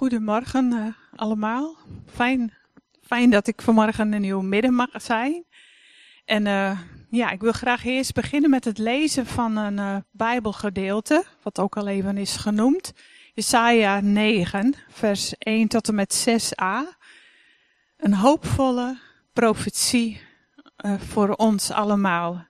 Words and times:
Goedemorgen 0.00 0.72
uh, 0.72 0.86
allemaal. 1.16 1.76
Fijn, 2.06 2.54
fijn 3.02 3.30
dat 3.30 3.46
ik 3.46 3.62
vanmorgen 3.62 4.14
in 4.14 4.24
uw 4.24 4.40
midden 4.40 4.74
mag 4.74 4.88
zijn. 5.02 5.44
En 6.24 6.46
uh, 6.46 6.80
ja, 7.10 7.30
ik 7.30 7.40
wil 7.40 7.52
graag 7.52 7.84
eerst 7.84 8.14
beginnen 8.14 8.50
met 8.50 8.64
het 8.64 8.78
lezen 8.78 9.26
van 9.26 9.56
een 9.56 9.76
uh, 9.76 9.96
Bijbelgedeelte, 10.10 11.24
wat 11.42 11.58
ook 11.58 11.76
al 11.76 11.86
even 11.86 12.16
is 12.16 12.36
genoemd. 12.36 12.92
Jesaja 13.34 14.00
9, 14.00 14.74
vers 14.88 15.34
1 15.38 15.68
tot 15.68 15.88
en 15.88 15.94
met 15.94 16.28
6a. 16.28 16.98
Een 17.96 18.14
hoopvolle 18.14 18.98
profetie 19.32 20.20
voor 20.98 21.34
ons 21.34 21.70
allemaal. 21.70 22.46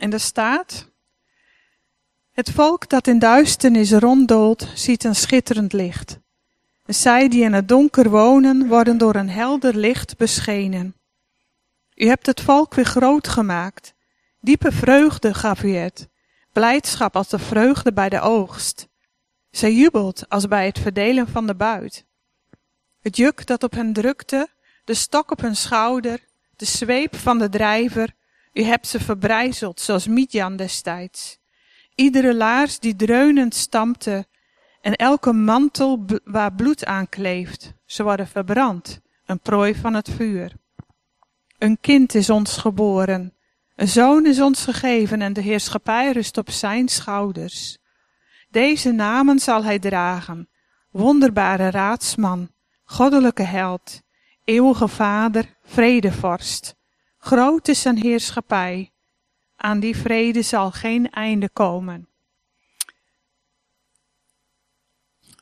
En 0.00 0.12
er 0.12 0.20
staat, 0.20 0.93
het 2.34 2.50
volk 2.50 2.88
dat 2.88 3.06
in 3.06 3.18
duisternis 3.18 3.92
ronddoolt, 3.92 4.68
ziet 4.74 5.04
een 5.04 5.14
schitterend 5.14 5.72
licht. 5.72 6.18
Zij 6.86 7.28
die 7.28 7.42
in 7.42 7.52
het 7.52 7.68
donker 7.68 8.10
wonen, 8.10 8.68
worden 8.68 8.98
door 8.98 9.14
een 9.14 9.30
helder 9.30 9.76
licht 9.76 10.16
beschenen. 10.16 10.94
U 11.94 12.06
hebt 12.06 12.26
het 12.26 12.40
volk 12.40 12.74
weer 12.74 12.84
groot 12.84 13.28
gemaakt. 13.28 13.94
Diepe 14.40 14.72
vreugde 14.72 15.34
gaf 15.34 15.62
u 15.62 15.74
het. 15.74 16.08
Blijdschap 16.52 17.16
als 17.16 17.28
de 17.28 17.38
vreugde 17.38 17.92
bij 17.92 18.08
de 18.08 18.20
oogst. 18.20 18.88
Zij 19.50 19.72
jubelt 19.72 20.28
als 20.28 20.48
bij 20.48 20.66
het 20.66 20.78
verdelen 20.78 21.28
van 21.28 21.46
de 21.46 21.54
buit. 21.54 22.04
Het 23.00 23.16
juk 23.16 23.46
dat 23.46 23.62
op 23.62 23.72
hen 23.72 23.92
drukte, 23.92 24.48
de 24.84 24.94
stok 24.94 25.30
op 25.30 25.40
hun 25.40 25.56
schouder, 25.56 26.20
de 26.56 26.64
zweep 26.64 27.16
van 27.16 27.38
de 27.38 27.48
drijver, 27.48 28.14
u 28.52 28.62
hebt 28.62 28.86
ze 28.86 29.00
verbrijzeld 29.00 29.80
zoals 29.80 30.06
Midjan 30.06 30.56
destijds. 30.56 31.42
Iedere 31.94 32.34
laars 32.34 32.78
die 32.78 32.96
dreunend 32.96 33.54
stampte 33.54 34.26
en 34.80 34.94
elke 34.94 35.32
mantel 35.32 36.04
waar 36.24 36.54
bloed 36.54 36.84
aan 36.84 37.08
kleeft, 37.08 37.72
ze 37.84 38.02
worden 38.02 38.28
verbrand, 38.28 39.00
een 39.26 39.40
prooi 39.40 39.74
van 39.74 39.94
het 39.94 40.10
vuur. 40.10 40.52
Een 41.58 41.80
kind 41.80 42.14
is 42.14 42.30
ons 42.30 42.56
geboren, 42.56 43.34
een 43.76 43.88
zoon 43.88 44.26
is 44.26 44.40
ons 44.40 44.64
gegeven 44.64 45.22
en 45.22 45.32
de 45.32 45.40
heerschappij 45.40 46.12
rust 46.12 46.38
op 46.38 46.50
zijn 46.50 46.88
schouders. 46.88 47.78
Deze 48.48 48.92
namen 48.92 49.38
zal 49.38 49.64
hij 49.64 49.78
dragen, 49.78 50.48
wonderbare 50.90 51.70
raadsman, 51.70 52.50
goddelijke 52.84 53.42
held, 53.42 54.02
eeuwige 54.44 54.88
vader, 54.88 55.56
vredevorst. 55.62 56.76
Groot 57.18 57.68
is 57.68 57.80
zijn 57.80 57.96
heerschappij, 57.96 58.92
aan 59.64 59.80
die 59.80 59.96
vrede 59.96 60.42
zal 60.42 60.70
geen 60.70 61.10
einde 61.10 61.48
komen. 61.48 62.06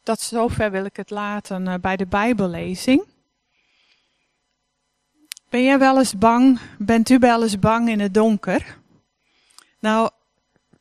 Dat 0.03 0.21
zover 0.21 0.71
wil 0.71 0.85
ik 0.85 0.97
het 0.97 1.11
laten 1.11 1.67
uh, 1.67 1.75
bij 1.81 1.97
de 1.97 2.07
Bijbellezing. 2.07 3.05
Ben 5.49 5.63
jij 5.63 5.79
wel 5.79 5.99
eens 5.99 6.19
bang? 6.19 6.61
Bent 6.79 7.09
u 7.09 7.19
wel 7.19 7.43
eens 7.43 7.59
bang 7.59 7.89
in 7.89 8.01
het 8.01 8.15
donker? 8.15 8.79
Nou, 9.79 10.11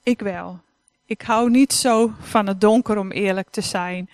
ik 0.03 0.19
wel. 0.19 0.59
Ik 1.05 1.21
hou 1.21 1.49
niet 1.49 1.73
zo 1.73 2.13
van 2.19 2.47
het 2.47 2.61
donker 2.61 2.97
om 2.97 3.11
eerlijk 3.11 3.49
te 3.49 3.61
zijn. 3.61 4.09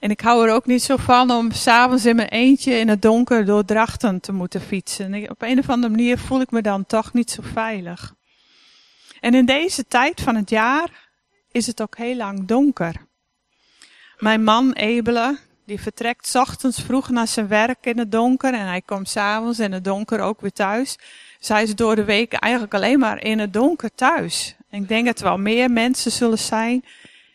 En 0.00 0.10
ik 0.10 0.20
hou 0.20 0.48
er 0.48 0.54
ook 0.54 0.66
niet 0.66 0.82
zo 0.82 0.96
van 0.96 1.30
om 1.30 1.50
s'avonds 1.50 2.06
in 2.06 2.16
mijn 2.16 2.28
eentje 2.28 2.74
in 2.74 2.88
het 2.88 3.02
donker 3.02 3.44
door 3.44 3.64
Drachten 3.64 4.20
te 4.20 4.32
moeten 4.32 4.60
fietsen. 4.60 5.30
op 5.30 5.42
een 5.42 5.58
of 5.58 5.68
andere 5.68 5.92
manier 5.92 6.18
voel 6.18 6.40
ik 6.40 6.50
me 6.50 6.62
dan 6.62 6.86
toch 6.86 7.12
niet 7.12 7.30
zo 7.30 7.42
veilig. 7.42 8.14
En 9.22 9.34
in 9.34 9.46
deze 9.46 9.86
tijd 9.86 10.20
van 10.20 10.36
het 10.36 10.50
jaar 10.50 11.08
is 11.50 11.66
het 11.66 11.82
ook 11.82 11.96
heel 11.96 12.16
lang 12.16 12.46
donker. 12.46 12.94
Mijn 14.18 14.44
man 14.44 14.72
Ebele, 14.72 15.38
die 15.66 15.80
vertrekt 15.80 16.34
ochtends 16.34 16.82
vroeg 16.82 17.08
naar 17.08 17.28
zijn 17.28 17.48
werk 17.48 17.86
in 17.86 17.98
het 17.98 18.12
donker 18.12 18.54
en 18.54 18.66
hij 18.66 18.80
komt 18.80 19.08
s'avonds 19.08 19.58
in 19.58 19.72
het 19.72 19.84
donker 19.84 20.20
ook 20.20 20.40
weer 20.40 20.52
thuis. 20.52 20.98
Zij 21.38 21.62
is 21.62 21.74
door 21.74 21.96
de 21.96 22.04
week 22.04 22.32
eigenlijk 22.32 22.74
alleen 22.74 22.98
maar 22.98 23.24
in 23.24 23.38
het 23.38 23.52
donker 23.52 23.94
thuis. 23.94 24.56
Ik 24.70 24.88
denk 24.88 25.06
dat 25.06 25.18
er 25.18 25.24
wel 25.24 25.38
meer 25.38 25.70
mensen 25.70 26.10
zullen 26.10 26.38
zijn 26.38 26.84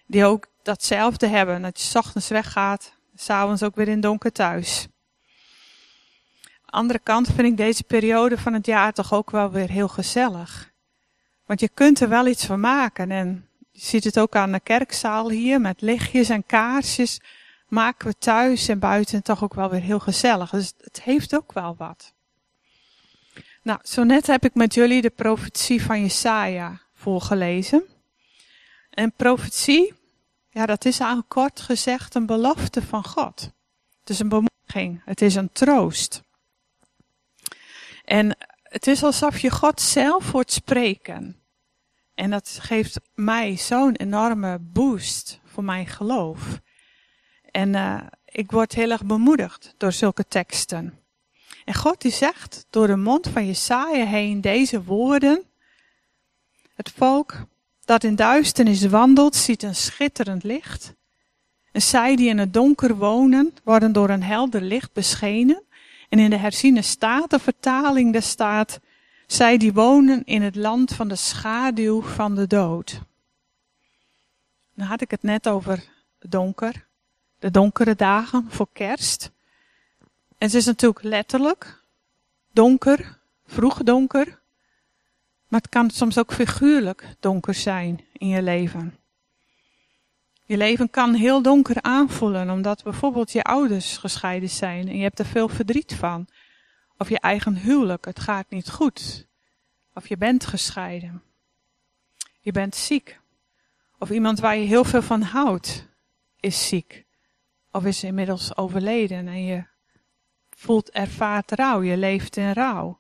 die 0.05 0.25
ook 0.25 0.47
datzelfde 0.63 1.27
hebben. 1.27 1.61
Dat 1.61 1.81
je 1.81 1.97
ochtends 1.97 2.27
weggaat, 2.27 2.93
s'avonds 3.15 3.63
ook 3.63 3.75
weer 3.75 3.87
in 3.87 3.93
het 3.93 4.01
donker 4.01 4.31
thuis. 4.31 4.87
andere 6.65 6.99
kant 6.99 7.27
vind 7.27 7.47
ik 7.47 7.57
deze 7.57 7.83
periode 7.83 8.37
van 8.37 8.53
het 8.53 8.65
jaar 8.65 8.93
toch 8.93 9.13
ook 9.13 9.31
wel 9.31 9.51
weer 9.51 9.69
heel 9.69 9.87
gezellig. 9.87 10.66
Want 11.47 11.59
je 11.59 11.69
kunt 11.69 11.99
er 11.99 12.09
wel 12.09 12.27
iets 12.27 12.45
van 12.45 12.59
maken. 12.59 13.11
En 13.11 13.47
je 13.71 13.81
ziet 13.81 14.03
het 14.03 14.19
ook 14.19 14.35
aan 14.35 14.51
de 14.51 14.59
kerkzaal 14.59 15.29
hier 15.29 15.61
met 15.61 15.81
lichtjes 15.81 16.29
en 16.29 16.45
kaarsjes. 16.45 17.21
Maken 17.67 18.07
we 18.07 18.17
thuis 18.17 18.67
en 18.67 18.79
buiten 18.79 19.23
toch 19.23 19.43
ook 19.43 19.53
wel 19.53 19.69
weer 19.69 19.81
heel 19.81 19.99
gezellig. 19.99 20.49
Dus 20.49 20.73
het 20.77 21.01
heeft 21.01 21.35
ook 21.35 21.53
wel 21.53 21.75
wat. 21.77 22.13
Nou, 23.61 23.79
zo 23.83 24.03
net 24.03 24.27
heb 24.27 24.45
ik 24.45 24.53
met 24.53 24.73
jullie 24.73 25.01
de 25.01 25.09
profetie 25.09 25.81
van 25.81 26.01
Jesaja 26.01 26.81
voorgelezen. 26.93 27.83
En 28.89 29.11
profetie, 29.11 29.93
ja, 30.49 30.65
dat 30.65 30.85
is 30.85 30.99
eigenlijk 30.99 31.29
kort 31.29 31.59
gezegd 31.59 32.15
een 32.15 32.25
belofte 32.25 32.81
van 32.81 33.05
God. 33.05 33.51
Het 33.99 34.09
is 34.09 34.19
een 34.19 34.29
bemoediging, 34.29 35.01
het 35.05 35.21
is 35.21 35.35
een 35.35 35.51
troost. 35.51 36.21
En 38.05 38.37
het 38.77 38.87
is 38.87 39.03
alsof 39.03 39.39
je 39.39 39.49
God 39.49 39.81
zelf 39.81 40.31
hoort 40.31 40.51
spreken. 40.51 41.35
En 42.13 42.29
dat 42.29 42.57
geeft 42.61 42.99
mij 43.15 43.55
zo'n 43.55 43.95
enorme 43.95 44.59
boost 44.59 45.39
voor 45.45 45.63
mijn 45.63 45.87
geloof. 45.87 46.59
En 47.51 47.73
uh, 47.73 48.01
ik 48.25 48.51
word 48.51 48.73
heel 48.73 48.91
erg 48.91 49.03
bemoedigd 49.03 49.73
door 49.77 49.91
zulke 49.91 50.27
teksten. 50.27 50.99
En 51.65 51.73
God 51.73 52.01
die 52.01 52.11
zegt 52.11 52.65
door 52.69 52.87
de 52.87 52.95
mond 52.95 53.27
van 53.27 53.45
Jesaja 53.45 54.05
heen 54.05 54.41
deze 54.41 54.83
woorden. 54.83 55.43
Het 56.75 56.91
volk 56.91 57.45
dat 57.85 58.03
in 58.03 58.15
duisternis 58.15 58.85
wandelt 58.85 59.35
ziet 59.35 59.63
een 59.63 59.75
schitterend 59.75 60.43
licht. 60.43 60.93
En 61.71 61.81
zij 61.81 62.15
die 62.15 62.29
in 62.29 62.37
het 62.37 62.53
donker 62.53 62.95
wonen 62.95 63.53
worden 63.63 63.91
door 63.91 64.09
een 64.09 64.23
helder 64.23 64.61
licht 64.61 64.93
beschenen. 64.93 65.63
En 66.09 66.19
in 66.19 66.29
de 66.29 66.37
herziene 66.37 66.81
statenvertaling 66.81 68.13
daar 68.13 68.21
staat, 68.21 68.79
zij 69.27 69.57
die 69.57 69.73
wonen 69.73 70.23
in 70.25 70.41
het 70.41 70.55
land 70.55 70.93
van 70.93 71.07
de 71.07 71.15
schaduw 71.15 72.01
van 72.01 72.35
de 72.35 72.47
dood. 72.47 73.01
Dan 74.73 74.87
had 74.87 75.01
ik 75.01 75.11
het 75.11 75.23
net 75.23 75.47
over 75.47 75.83
donker, 76.19 76.85
de 77.39 77.51
donkere 77.51 77.95
dagen 77.95 78.45
voor 78.49 78.67
kerst. 78.73 79.31
En 80.37 80.45
het 80.45 80.53
is 80.53 80.65
natuurlijk 80.65 81.03
letterlijk 81.03 81.83
donker, 82.51 83.19
vroeg 83.45 83.83
donker, 83.83 84.39
maar 85.47 85.61
het 85.61 85.69
kan 85.69 85.89
soms 85.89 86.17
ook 86.17 86.33
figuurlijk 86.33 87.15
donker 87.19 87.53
zijn 87.53 88.05
in 88.11 88.27
je 88.27 88.41
leven. 88.41 88.97
Je 90.47 90.57
leven 90.57 90.89
kan 90.89 91.13
heel 91.13 91.41
donker 91.41 91.81
aanvoelen, 91.81 92.49
omdat 92.49 92.83
bijvoorbeeld 92.83 93.31
je 93.31 93.43
ouders 93.43 93.97
gescheiden 93.97 94.49
zijn 94.49 94.87
en 94.87 94.95
je 94.97 95.03
hebt 95.03 95.19
er 95.19 95.25
veel 95.25 95.49
verdriet 95.49 95.93
van. 95.93 96.27
Of 96.97 97.09
je 97.09 97.19
eigen 97.19 97.55
huwelijk, 97.55 98.05
het 98.05 98.19
gaat 98.19 98.49
niet 98.49 98.69
goed. 98.69 99.27
Of 99.93 100.07
je 100.07 100.17
bent 100.17 100.45
gescheiden. 100.45 101.23
Je 102.39 102.51
bent 102.51 102.75
ziek. 102.75 103.19
Of 103.99 104.09
iemand 104.09 104.39
waar 104.39 104.57
je 104.57 104.65
heel 104.65 104.83
veel 104.83 105.01
van 105.01 105.21
houdt 105.21 105.87
is 106.39 106.67
ziek. 106.67 107.05
Of 107.71 107.85
is 107.85 108.03
inmiddels 108.03 108.57
overleden 108.57 109.27
en 109.27 109.45
je 109.45 109.63
voelt, 110.49 110.89
ervaart 110.89 111.51
rouw, 111.51 111.81
je 111.81 111.97
leeft 111.97 112.37
in 112.37 112.51
rouw. 112.51 112.99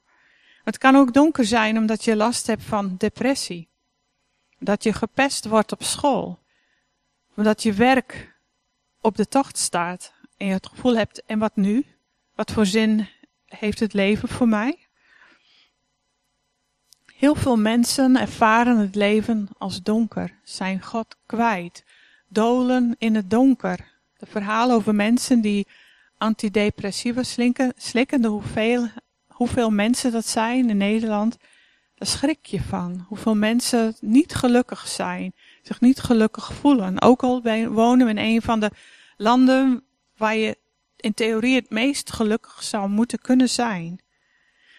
Het 0.63 0.77
kan 0.77 0.95
ook 0.95 1.13
donker 1.13 1.45
zijn 1.45 1.77
omdat 1.77 2.03
je 2.03 2.15
last 2.15 2.47
hebt 2.47 2.63
van 2.63 2.95
depressie. 2.97 3.69
Dat 4.59 4.83
je 4.83 4.93
gepest 4.93 5.45
wordt 5.45 5.71
op 5.71 5.83
school. 5.83 6.45
Omdat 7.37 7.63
je 7.63 7.73
werk 7.73 8.39
op 9.01 9.17
de 9.17 9.27
tocht 9.27 9.57
staat 9.57 10.13
en 10.37 10.47
je 10.47 10.53
het 10.53 10.67
gevoel 10.67 10.97
hebt, 10.97 11.23
en 11.25 11.39
wat 11.39 11.55
nu? 11.55 11.85
Wat 12.35 12.51
voor 12.51 12.65
zin 12.65 13.07
heeft 13.45 13.79
het 13.79 13.93
leven 13.93 14.29
voor 14.29 14.47
mij? 14.47 14.87
Heel 17.05 17.35
veel 17.35 17.57
mensen 17.57 18.15
ervaren 18.15 18.77
het 18.77 18.95
leven 18.95 19.47
als 19.57 19.83
donker, 19.83 20.39
zijn 20.43 20.81
God 20.83 21.15
kwijt, 21.25 21.83
dolen 22.27 22.95
in 22.97 23.15
het 23.15 23.29
donker. 23.29 23.91
De 24.17 24.25
verhalen 24.25 24.75
over 24.75 24.95
mensen 24.95 25.41
die 25.41 25.67
antidepressiva 26.17 27.23
slikken, 27.23 27.73
slikken, 27.75 28.21
de 28.21 28.27
hoeveel, 28.27 28.87
hoeveel 29.27 29.69
mensen 29.69 30.11
dat 30.11 30.25
zijn 30.25 30.69
in 30.69 30.77
Nederland, 30.77 31.37
daar 31.95 32.07
schrik 32.07 32.45
je 32.45 32.61
van. 32.61 33.05
Hoeveel 33.07 33.35
mensen 33.35 33.95
niet 33.99 34.35
gelukkig 34.35 34.87
zijn, 34.87 35.33
zich 35.67 35.81
niet 35.81 35.99
gelukkig 35.99 36.53
voelen. 36.53 37.01
Ook 37.01 37.23
al 37.23 37.41
wonen 37.69 38.05
we 38.05 38.11
in 38.11 38.17
een 38.17 38.41
van 38.41 38.59
de 38.59 38.71
landen 39.17 39.83
waar 40.17 40.35
je 40.35 40.57
in 40.95 41.13
theorie 41.13 41.55
het 41.55 41.69
meest 41.69 42.11
gelukkig 42.11 42.63
zou 42.63 42.89
moeten 42.89 43.19
kunnen 43.19 43.49
zijn. 43.49 43.99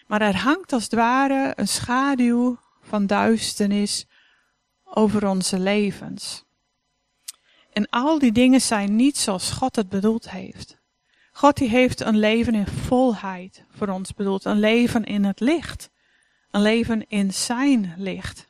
Maar 0.07 0.21
er 0.21 0.37
hangt 0.37 0.73
als 0.73 0.83
het 0.83 0.93
ware 0.93 1.53
een 1.55 1.67
schaduw 1.67 2.57
van 2.81 3.07
duisternis 3.07 4.05
over 4.83 5.27
onze 5.27 5.59
levens. 5.59 6.43
En 7.73 7.89
al 7.89 8.19
die 8.19 8.31
dingen 8.31 8.61
zijn 8.61 8.95
niet 8.95 9.17
zoals 9.17 9.51
God 9.51 9.75
het 9.75 9.89
bedoeld 9.89 10.29
heeft. 10.29 10.77
God 11.31 11.57
die 11.57 11.69
heeft 11.69 12.01
een 12.01 12.17
leven 12.17 12.55
in 12.55 12.67
volheid 12.67 13.63
voor 13.69 13.87
ons 13.87 14.13
bedoeld. 14.13 14.45
Een 14.45 14.59
leven 14.59 15.03
in 15.03 15.23
het 15.23 15.39
licht. 15.39 15.89
Een 16.51 16.61
leven 16.61 17.07
in 17.07 17.33
zijn 17.33 17.93
licht. 17.97 18.48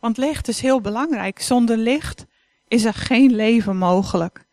Want 0.00 0.16
licht 0.16 0.48
is 0.48 0.60
heel 0.60 0.80
belangrijk. 0.80 1.40
Zonder 1.40 1.76
licht 1.76 2.26
is 2.68 2.84
er 2.84 2.94
geen 2.94 3.34
leven 3.34 3.76
mogelijk. 3.76 4.46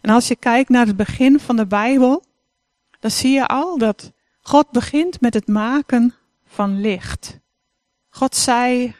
En 0.00 0.10
als 0.10 0.28
je 0.28 0.36
kijkt 0.36 0.68
naar 0.68 0.86
het 0.86 0.96
begin 0.96 1.40
van 1.40 1.56
de 1.56 1.66
Bijbel, 1.66 2.24
dan 3.00 3.10
zie 3.10 3.32
je 3.32 3.46
al 3.46 3.78
dat 3.78 4.12
God 4.40 4.70
begint 4.70 5.20
met 5.20 5.34
het 5.34 5.48
maken 5.48 6.14
van 6.46 6.80
licht. 6.80 7.38
God 8.08 8.36
zei, 8.36 8.94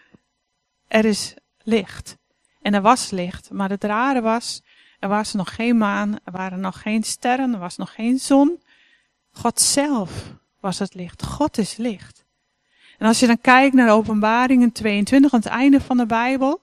er 0.89 1.05
is 1.05 1.35
licht. 1.63 2.17
En 2.63 2.75
er 2.75 2.83
was 2.83 3.11
licht. 3.11 3.51
Maar 3.51 3.71
het 3.71 3.85
rare 3.85 4.21
was, 4.21 4.63
er 4.99 5.09
was 5.09 5.33
nog 5.33 5.55
geen 5.55 5.77
maan, 5.77 6.19
er 6.25 6.33
waren 6.33 6.61
nog 6.61 6.83
geen 6.83 7.03
sterren, 7.03 7.53
er 7.53 7.59
was 7.59 7.77
nog 7.77 7.95
geen 7.95 8.19
zon. 8.19 8.63
God 9.33 9.61
zelf 9.61 10.33
was 10.61 10.79
het 10.79 10.95
licht. 10.95 11.23
God 11.23 11.59
is 11.59 11.77
licht. 11.77 12.22
En 13.03 13.09
als 13.09 13.21
je 13.21 13.27
dan 13.27 13.41
kijkt 13.41 13.75
naar 13.75 13.93
openbaringen 13.93 14.73
22, 14.73 15.33
aan 15.33 15.41
het 15.41 15.49
einde 15.49 15.81
van 15.81 15.97
de 15.97 16.07
Bijbel, 16.07 16.61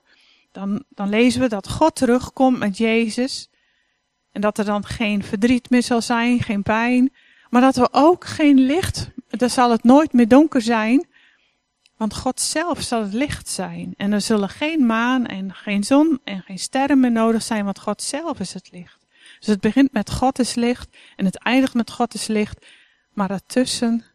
dan, 0.51 0.83
dan 0.89 1.09
lezen 1.09 1.41
we 1.41 1.47
dat 1.47 1.69
God 1.69 1.95
terugkomt 1.95 2.59
met 2.59 2.77
Jezus. 2.77 3.49
En 4.31 4.41
dat 4.41 4.57
er 4.57 4.65
dan 4.65 4.85
geen 4.85 5.23
verdriet 5.23 5.69
meer 5.69 5.83
zal 5.83 6.01
zijn, 6.01 6.43
geen 6.43 6.63
pijn. 6.63 7.13
Maar 7.49 7.61
dat 7.61 7.75
we 7.75 7.87
ook 7.91 8.25
geen 8.25 8.59
licht, 8.59 9.09
er 9.29 9.49
zal 9.49 9.71
het 9.71 9.83
nooit 9.83 10.13
meer 10.13 10.27
donker 10.27 10.61
zijn. 10.61 11.07
Want 11.97 12.15
God 12.15 12.39
zelf 12.39 12.81
zal 12.81 13.01
het 13.01 13.13
licht 13.13 13.49
zijn. 13.49 13.93
En 13.97 14.11
er 14.11 14.21
zullen 14.21 14.49
geen 14.49 14.85
maan 14.85 15.25
en 15.25 15.53
geen 15.53 15.83
zon 15.83 16.19
en 16.23 16.41
geen 16.41 16.59
sterren 16.59 16.99
meer 16.99 17.11
nodig 17.11 17.41
zijn, 17.41 17.65
want 17.65 17.79
God 17.79 18.01
zelf 18.01 18.39
is 18.39 18.53
het 18.53 18.71
licht. 18.71 19.05
Dus 19.39 19.47
het 19.47 19.61
begint 19.61 19.93
met 19.93 20.11
God 20.11 20.39
is 20.39 20.55
licht 20.55 20.97
en 21.15 21.25
het 21.25 21.37
eindigt 21.37 21.73
met 21.73 21.91
God 21.91 22.13
is 22.13 22.27
licht. 22.27 22.65
Maar 23.13 23.27
daartussen, 23.27 24.05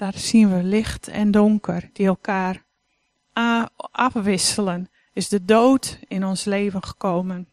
daar 0.00 0.18
zien 0.18 0.56
we 0.56 0.62
licht 0.62 1.08
en 1.08 1.30
donker 1.30 1.90
die 1.92 2.06
elkaar 2.06 2.64
afwisselen. 3.90 4.90
Is 5.12 5.28
de 5.28 5.44
dood 5.44 5.98
in 6.08 6.24
ons 6.24 6.44
leven 6.44 6.82
gekomen. 6.82 7.48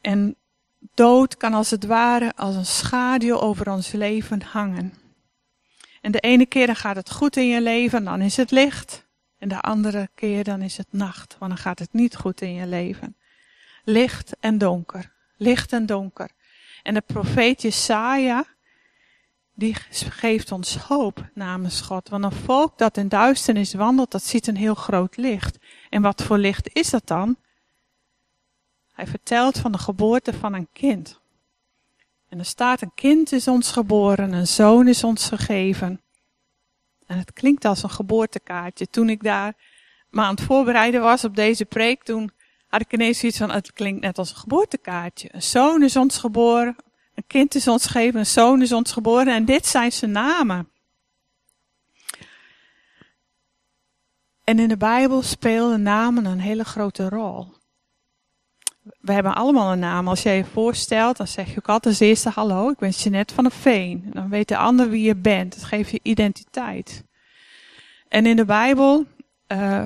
En 0.00 0.36
dood 0.94 1.36
kan 1.36 1.54
als 1.54 1.70
het 1.70 1.84
ware 1.84 2.32
als 2.34 2.54
een 2.54 2.66
schaduw 2.66 3.40
over 3.40 3.70
ons 3.70 3.92
leven 3.92 4.42
hangen. 4.42 4.94
En 6.00 6.12
de 6.12 6.20
ene 6.20 6.46
keer 6.46 6.66
dan 6.66 6.76
gaat 6.76 6.96
het 6.96 7.10
goed 7.10 7.36
in 7.36 7.46
je 7.46 7.60
leven, 7.60 8.04
dan 8.04 8.20
is 8.20 8.36
het 8.36 8.50
licht. 8.50 9.06
En 9.38 9.48
de 9.48 9.60
andere 9.60 10.08
keer 10.14 10.44
dan 10.44 10.62
is 10.62 10.76
het 10.76 10.92
nacht, 10.92 11.36
want 11.38 11.52
dan 11.52 11.60
gaat 11.60 11.78
het 11.78 11.92
niet 11.92 12.16
goed 12.16 12.40
in 12.40 12.52
je 12.52 12.66
leven. 12.66 13.16
Licht 13.84 14.36
en 14.40 14.58
donker, 14.58 15.12
licht 15.36 15.72
en 15.72 15.86
donker. 15.86 16.30
En 16.82 16.94
de 16.94 17.02
profeet 17.06 17.62
Jesaja, 17.62 18.55
die 19.58 19.74
geeft 19.90 20.52
ons 20.52 20.76
hoop 20.76 21.28
namens 21.34 21.80
God. 21.80 22.08
Want 22.08 22.24
een 22.24 22.32
volk 22.32 22.78
dat 22.78 22.96
in 22.96 23.08
duisternis 23.08 23.74
wandelt, 23.74 24.10
dat 24.10 24.22
ziet 24.22 24.46
een 24.46 24.56
heel 24.56 24.74
groot 24.74 25.16
licht. 25.16 25.58
En 25.90 26.02
wat 26.02 26.22
voor 26.22 26.38
licht 26.38 26.70
is 26.72 26.90
dat 26.90 27.06
dan? 27.06 27.36
Hij 28.92 29.06
vertelt 29.06 29.58
van 29.58 29.72
de 29.72 29.78
geboorte 29.78 30.32
van 30.32 30.54
een 30.54 30.68
kind. 30.72 31.20
En 32.28 32.38
er 32.38 32.44
staat, 32.44 32.82
een 32.82 32.94
kind 32.94 33.32
is 33.32 33.48
ons 33.48 33.72
geboren, 33.72 34.32
een 34.32 34.46
zoon 34.46 34.88
is 34.88 35.04
ons 35.04 35.28
gegeven. 35.28 36.00
En 37.06 37.18
het 37.18 37.32
klinkt 37.32 37.64
als 37.64 37.82
een 37.82 37.90
geboortekaartje. 37.90 38.90
Toen 38.90 39.08
ik 39.08 39.22
daar 39.22 39.54
maar 40.10 40.24
aan 40.24 40.34
het 40.34 40.44
voorbereiden 40.44 41.00
was 41.00 41.24
op 41.24 41.36
deze 41.36 41.64
preek, 41.64 42.02
toen 42.02 42.30
had 42.68 42.80
ik 42.80 42.92
ineens 42.92 43.18
zoiets 43.18 43.38
van, 43.38 43.50
het 43.50 43.72
klinkt 43.72 44.00
net 44.00 44.18
als 44.18 44.30
een 44.30 44.36
geboortekaartje. 44.36 45.28
Een 45.32 45.42
zoon 45.42 45.82
is 45.82 45.96
ons 45.96 46.18
geboren, 46.18 46.76
een 47.16 47.26
kind 47.26 47.54
is 47.54 47.68
ons 47.68 47.86
gegeven, 47.86 48.20
een 48.20 48.26
zoon 48.26 48.62
is 48.62 48.72
ons 48.72 48.92
geboren 48.92 49.34
en 49.34 49.44
dit 49.44 49.66
zijn 49.66 49.92
zijn 49.92 50.10
namen. 50.10 50.68
En 54.44 54.58
in 54.58 54.68
de 54.68 54.76
Bijbel 54.76 55.22
spelen 55.22 55.82
namen 55.82 56.24
een 56.24 56.40
hele 56.40 56.64
grote 56.64 57.08
rol 57.08 57.56
we 59.00 59.12
hebben 59.12 59.34
allemaal 59.34 59.72
een 59.72 59.78
naam. 59.78 60.08
Als 60.08 60.22
jij 60.22 60.36
je 60.36 60.44
voorstelt, 60.44 61.16
dan 61.16 61.26
zeg 61.26 61.46
je 61.46 61.58
ook 61.58 61.68
altijd 61.68 61.94
als 61.94 62.08
eerste 62.08 62.30
hallo, 62.30 62.70
ik 62.70 62.78
ben 62.78 62.90
Jeanette 62.90 63.34
van 63.34 63.44
de 63.44 63.50
Veen. 63.50 64.10
Dan 64.12 64.28
weet 64.28 64.48
de 64.48 64.56
ander 64.56 64.90
wie 64.90 65.02
je 65.02 65.16
bent. 65.16 65.54
Dat 65.54 65.64
geeft 65.64 65.90
je 65.90 66.00
identiteit. 66.02 67.04
En 68.08 68.26
in 68.26 68.36
de 68.36 68.44
Bijbel 68.44 69.04
uh, 69.48 69.84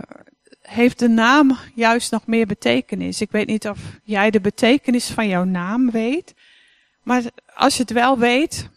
heeft 0.63 0.99
de 0.99 1.09
naam 1.09 1.57
juist 1.75 2.11
nog 2.11 2.27
meer 2.27 2.47
betekenis. 2.47 3.21
Ik 3.21 3.31
weet 3.31 3.47
niet 3.47 3.69
of 3.69 3.79
jij 4.03 4.31
de 4.31 4.41
betekenis 4.41 5.11
van 5.11 5.29
jouw 5.29 5.45
naam 5.45 5.91
weet. 5.91 6.35
Maar 7.03 7.23
als 7.55 7.77
je 7.77 7.83
het 7.83 7.93
wel 7.93 8.19
weet, 8.19 8.69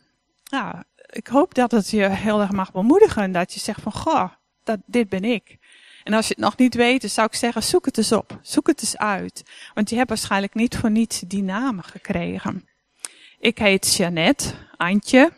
nou, 0.49 0.75
ik 1.09 1.27
hoop 1.27 1.53
dat 1.53 1.71
het 1.71 1.89
je 1.89 2.09
heel 2.09 2.41
erg 2.41 2.51
mag 2.51 2.71
bemoedigen. 2.71 3.31
Dat 3.31 3.53
je 3.53 3.59
zegt 3.59 3.81
van, 3.81 3.91
goh, 3.91 4.29
dat, 4.63 4.79
dit 4.85 5.09
ben 5.09 5.23
ik. 5.23 5.57
En 6.03 6.13
als 6.13 6.27
je 6.27 6.33
het 6.33 6.43
nog 6.43 6.57
niet 6.57 6.75
weet, 6.75 7.01
dan 7.01 7.09
zou 7.09 7.27
ik 7.27 7.35
zeggen, 7.35 7.63
zoek 7.63 7.85
het 7.85 7.97
eens 7.97 8.11
op. 8.11 8.39
Zoek 8.41 8.67
het 8.67 8.81
eens 8.81 8.97
uit. 8.97 9.43
Want 9.73 9.89
je 9.89 9.95
hebt 9.95 10.09
waarschijnlijk 10.09 10.53
niet 10.53 10.77
voor 10.77 10.91
niets 10.91 11.19
die 11.19 11.43
namen 11.43 11.83
gekregen. 11.83 12.67
Ik 13.39 13.57
heet 13.57 13.95
Jeannette, 13.95 14.53
Antje. 14.77 15.31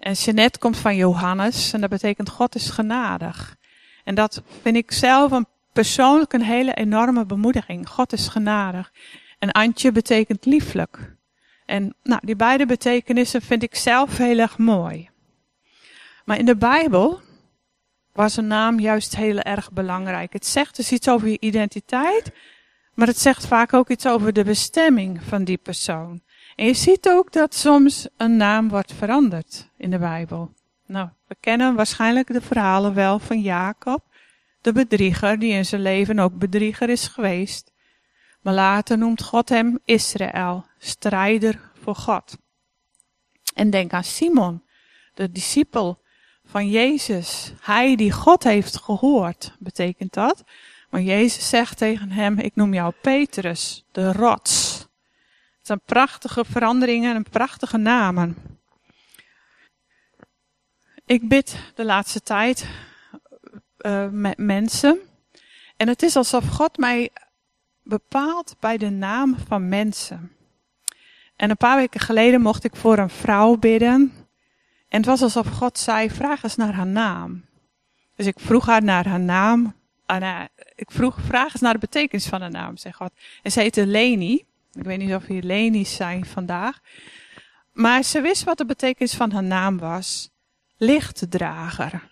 En 0.00 0.12
Jeannette 0.12 0.58
komt 0.58 0.76
van 0.76 0.96
Johannes 0.96 1.72
en 1.72 1.80
dat 1.80 1.90
betekent 1.90 2.28
God 2.28 2.54
is 2.54 2.70
genadig. 2.70 3.56
En 4.04 4.14
dat 4.14 4.42
vind 4.62 4.76
ik 4.76 4.92
zelf 4.92 5.30
een 5.30 5.46
persoonlijk 5.72 6.32
een 6.32 6.42
hele 6.42 6.74
enorme 6.74 7.26
bemoediging. 7.26 7.88
God 7.88 8.12
is 8.12 8.28
genadig. 8.28 8.92
En 9.38 9.50
Antje 9.50 9.92
betekent 9.92 10.44
lieflijk. 10.44 11.16
En 11.68 11.94
nou, 12.02 12.20
die 12.24 12.36
beide 12.36 12.66
betekenissen 12.66 13.42
vind 13.42 13.62
ik 13.62 13.74
zelf 13.74 14.16
heel 14.16 14.38
erg 14.38 14.58
mooi. 14.58 15.08
Maar 16.24 16.38
in 16.38 16.46
de 16.46 16.56
Bijbel 16.56 17.20
was 18.12 18.36
een 18.36 18.46
naam 18.46 18.80
juist 18.80 19.16
heel 19.16 19.38
erg 19.38 19.72
belangrijk. 19.72 20.32
Het 20.32 20.46
zegt 20.46 20.76
dus 20.76 20.92
iets 20.92 21.08
over 21.08 21.28
je 21.28 21.40
identiteit, 21.40 22.32
maar 22.94 23.06
het 23.06 23.18
zegt 23.18 23.46
vaak 23.46 23.72
ook 23.72 23.88
iets 23.88 24.06
over 24.06 24.32
de 24.32 24.44
bestemming 24.44 25.22
van 25.22 25.44
die 25.44 25.56
persoon. 25.56 26.20
En 26.56 26.66
je 26.66 26.74
ziet 26.74 27.08
ook 27.08 27.32
dat 27.32 27.54
soms 27.54 28.08
een 28.16 28.36
naam 28.36 28.68
wordt 28.68 28.92
veranderd 28.92 29.70
in 29.76 29.90
de 29.90 29.98
Bijbel. 29.98 30.52
Nou, 30.86 31.08
we 31.26 31.36
kennen 31.40 31.74
waarschijnlijk 31.74 32.32
de 32.32 32.40
verhalen 32.40 32.94
wel 32.94 33.18
van 33.18 33.40
Jacob, 33.40 34.04
de 34.60 34.72
bedrieger, 34.72 35.38
die 35.38 35.52
in 35.52 35.64
zijn 35.64 35.82
leven 35.82 36.18
ook 36.18 36.38
bedrieger 36.38 36.88
is 36.88 37.06
geweest. 37.06 37.72
Maar 38.40 38.54
later 38.54 38.98
noemt 38.98 39.22
God 39.22 39.48
hem 39.48 39.78
Israël, 39.84 40.66
strijder 40.78 41.60
voor 41.82 41.94
God. 41.94 42.36
En 43.54 43.70
denk 43.70 43.92
aan 43.92 44.04
Simon, 44.04 44.62
de 45.14 45.30
discipel 45.30 46.02
van 46.44 46.68
Jezus. 46.68 47.52
Hij 47.60 47.96
die 47.96 48.12
God 48.12 48.44
heeft 48.44 48.76
gehoord, 48.76 49.56
betekent 49.58 50.12
dat. 50.12 50.44
Maar 50.90 51.00
Jezus 51.00 51.48
zegt 51.48 51.78
tegen 51.78 52.10
hem, 52.10 52.38
ik 52.38 52.54
noem 52.54 52.74
jou 52.74 52.92
Petrus, 53.02 53.84
de 53.92 54.12
rots. 54.12 54.78
Het 55.58 55.66
zijn 55.66 55.80
prachtige 55.84 56.44
veranderingen 56.44 57.14
en 57.14 57.22
prachtige 57.22 57.76
namen. 57.76 58.36
Ik 61.06 61.28
bid 61.28 61.72
de 61.74 61.84
laatste 61.84 62.20
tijd 62.20 62.68
uh, 63.78 64.08
met 64.08 64.38
mensen. 64.38 64.98
En 65.76 65.88
het 65.88 66.02
is 66.02 66.16
alsof 66.16 66.48
God 66.48 66.76
mij 66.76 67.10
bepaalt 67.88 68.56
bij 68.60 68.76
de 68.76 68.90
naam 68.90 69.36
van 69.46 69.68
mensen. 69.68 70.32
En 71.36 71.50
een 71.50 71.56
paar 71.56 71.76
weken 71.76 72.00
geleden 72.00 72.40
mocht 72.40 72.64
ik 72.64 72.76
voor 72.76 72.98
een 72.98 73.10
vrouw 73.10 73.56
bidden. 73.56 74.12
En 74.88 74.96
het 74.96 75.06
was 75.06 75.22
alsof 75.22 75.46
God 75.46 75.78
zei, 75.78 76.10
vraag 76.10 76.42
eens 76.42 76.56
naar 76.56 76.72
haar 76.72 76.86
naam. 76.86 77.44
Dus 78.16 78.26
ik 78.26 78.40
vroeg 78.40 78.66
haar 78.66 78.82
naar 78.82 79.08
haar 79.08 79.20
naam. 79.20 79.74
En, 80.06 80.50
ik 80.74 80.90
vroeg, 80.90 81.16
vraag 81.26 81.52
eens 81.52 81.60
naar 81.60 81.72
de 81.72 81.78
betekenis 81.78 82.26
van 82.26 82.40
haar 82.40 82.50
naam, 82.50 82.76
zei 82.76 82.94
God. 82.94 83.10
En 83.42 83.52
ze 83.52 83.60
heette 83.60 83.86
Leni. 83.86 84.44
Ik 84.72 84.84
weet 84.84 84.98
niet 84.98 85.14
of 85.14 85.26
hier 85.26 85.42
Leni's 85.42 85.96
zijn 85.96 86.26
vandaag. 86.26 86.80
Maar 87.72 88.02
ze 88.02 88.20
wist 88.20 88.44
wat 88.44 88.58
de 88.58 88.66
betekenis 88.66 89.14
van 89.14 89.30
haar 89.30 89.42
naam 89.42 89.78
was. 89.78 90.30
Lichtdrager. 90.76 92.08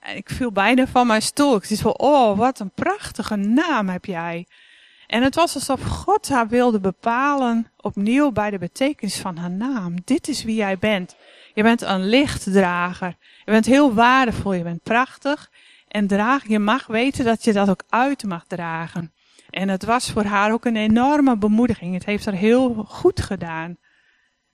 En 0.00 0.16
ik 0.16 0.30
viel 0.30 0.52
bijna 0.52 0.86
van 0.86 1.06
mijn 1.06 1.22
stoel. 1.22 1.56
Ik 1.56 1.64
zei 1.64 1.92
oh, 1.96 2.38
wat 2.38 2.60
een 2.60 2.70
prachtige 2.70 3.36
naam 3.36 3.88
heb 3.88 4.04
jij. 4.04 4.46
En 5.06 5.22
het 5.22 5.34
was 5.34 5.54
alsof 5.54 5.82
God 5.82 6.28
haar 6.28 6.48
wilde 6.48 6.80
bepalen 6.80 7.70
opnieuw 7.76 8.30
bij 8.30 8.50
de 8.50 8.58
betekenis 8.58 9.16
van 9.16 9.36
haar 9.36 9.50
naam. 9.50 9.94
Dit 10.04 10.28
is 10.28 10.44
wie 10.44 10.54
jij 10.54 10.78
bent. 10.78 11.16
Je 11.54 11.62
bent 11.62 11.82
een 11.82 12.08
lichtdrager. 12.08 13.16
Je 13.44 13.50
bent 13.50 13.66
heel 13.66 13.94
waardevol. 13.94 14.52
Je 14.52 14.62
bent 14.62 14.82
prachtig. 14.82 15.50
En 15.88 16.06
draag, 16.06 16.48
je 16.48 16.58
mag 16.58 16.86
weten 16.86 17.24
dat 17.24 17.44
je 17.44 17.52
dat 17.52 17.70
ook 17.70 17.82
uit 17.88 18.24
mag 18.24 18.44
dragen. 18.46 19.12
En 19.50 19.68
het 19.68 19.84
was 19.84 20.10
voor 20.10 20.24
haar 20.24 20.52
ook 20.52 20.64
een 20.64 20.76
enorme 20.76 21.36
bemoediging. 21.36 21.94
Het 21.94 22.04
heeft 22.04 22.24
haar 22.24 22.34
heel 22.34 22.84
goed 22.88 23.20
gedaan. 23.20 23.76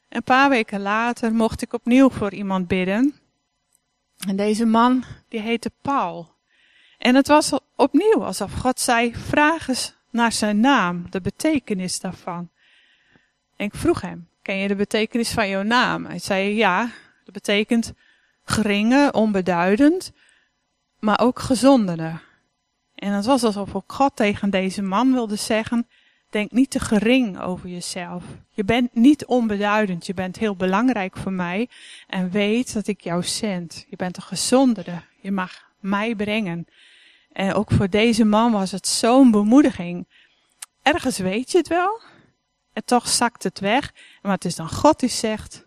Een 0.08 0.22
paar 0.22 0.48
weken 0.48 0.80
later 0.80 1.32
mocht 1.32 1.62
ik 1.62 1.72
opnieuw 1.72 2.10
voor 2.10 2.32
iemand 2.32 2.68
bidden. 2.68 3.14
En 4.28 4.36
deze 4.36 4.66
man, 4.66 5.04
die 5.28 5.40
heette 5.40 5.72
Paul. 5.82 6.34
En 6.98 7.14
het 7.14 7.26
was 7.26 7.52
opnieuw 7.76 8.24
alsof 8.24 8.52
God 8.52 8.80
zei, 8.80 9.14
vraag 9.14 9.68
eens 9.68 9.96
naar 10.12 10.32
zijn 10.32 10.60
naam, 10.60 11.06
de 11.10 11.20
betekenis 11.20 12.00
daarvan. 12.00 12.50
En 13.56 13.66
ik 13.66 13.74
vroeg 13.74 14.00
hem, 14.00 14.28
ken 14.42 14.56
je 14.56 14.68
de 14.68 14.76
betekenis 14.76 15.30
van 15.30 15.48
jouw 15.48 15.62
naam? 15.62 16.04
Hij 16.04 16.18
zei, 16.18 16.54
ja, 16.54 16.90
dat 17.24 17.34
betekent 17.34 17.92
geringe, 18.44 19.12
onbeduidend, 19.12 20.12
maar 20.98 21.20
ook 21.20 21.38
gezondere. 21.38 22.18
En 22.94 23.12
het 23.12 23.24
was 23.24 23.42
alsof 23.42 23.74
ook 23.74 23.92
God 23.92 24.16
tegen 24.16 24.50
deze 24.50 24.82
man 24.82 25.12
wilde 25.12 25.36
zeggen, 25.36 25.86
denk 26.30 26.50
niet 26.50 26.70
te 26.70 26.80
gering 26.80 27.40
over 27.40 27.68
jezelf. 27.68 28.24
Je 28.50 28.64
bent 28.64 28.94
niet 28.94 29.26
onbeduidend, 29.26 30.06
je 30.06 30.14
bent 30.14 30.38
heel 30.38 30.56
belangrijk 30.56 31.16
voor 31.16 31.32
mij 31.32 31.68
en 32.06 32.30
weet 32.30 32.72
dat 32.72 32.86
ik 32.86 33.00
jou 33.00 33.22
zend. 33.22 33.86
Je 33.88 33.96
bent 33.96 34.16
een 34.16 34.22
gezondere, 34.22 35.02
je 35.20 35.30
mag 35.30 35.70
mij 35.80 36.14
brengen. 36.14 36.66
En 37.32 37.54
ook 37.54 37.70
voor 37.70 37.88
deze 37.88 38.24
man 38.24 38.52
was 38.52 38.70
het 38.70 38.88
zo'n 38.88 39.30
bemoediging. 39.30 40.06
Ergens 40.82 41.18
weet 41.18 41.50
je 41.50 41.58
het 41.58 41.68
wel, 41.68 42.00
en 42.72 42.84
toch 42.84 43.08
zakt 43.08 43.42
het 43.42 43.60
weg. 43.60 43.92
Maar 44.22 44.32
het 44.32 44.44
is 44.44 44.56
dan 44.56 44.70
God 44.70 45.00
die 45.00 45.08
zegt, 45.08 45.64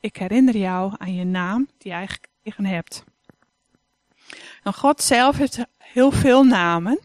ik 0.00 0.16
herinner 0.16 0.56
jou 0.56 0.94
aan 0.98 1.14
je 1.14 1.24
naam 1.24 1.68
die 1.78 1.92
je 1.92 1.96
eigenlijk 1.96 2.28
hebt. 2.62 3.04
En 4.62 4.74
God 4.74 5.02
zelf 5.02 5.36
heeft 5.36 5.64
heel 5.78 6.10
veel 6.10 6.44
namen. 6.44 7.00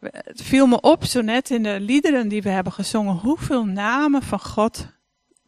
Het 0.00 0.42
viel 0.42 0.66
me 0.66 0.80
op 0.80 1.04
zo 1.04 1.20
net 1.20 1.50
in 1.50 1.62
de 1.62 1.80
liederen 1.80 2.28
die 2.28 2.42
we 2.42 2.48
hebben 2.48 2.72
gezongen, 2.72 3.14
hoeveel 3.14 3.64
namen 3.64 4.22
van 4.22 4.40
God 4.40 4.86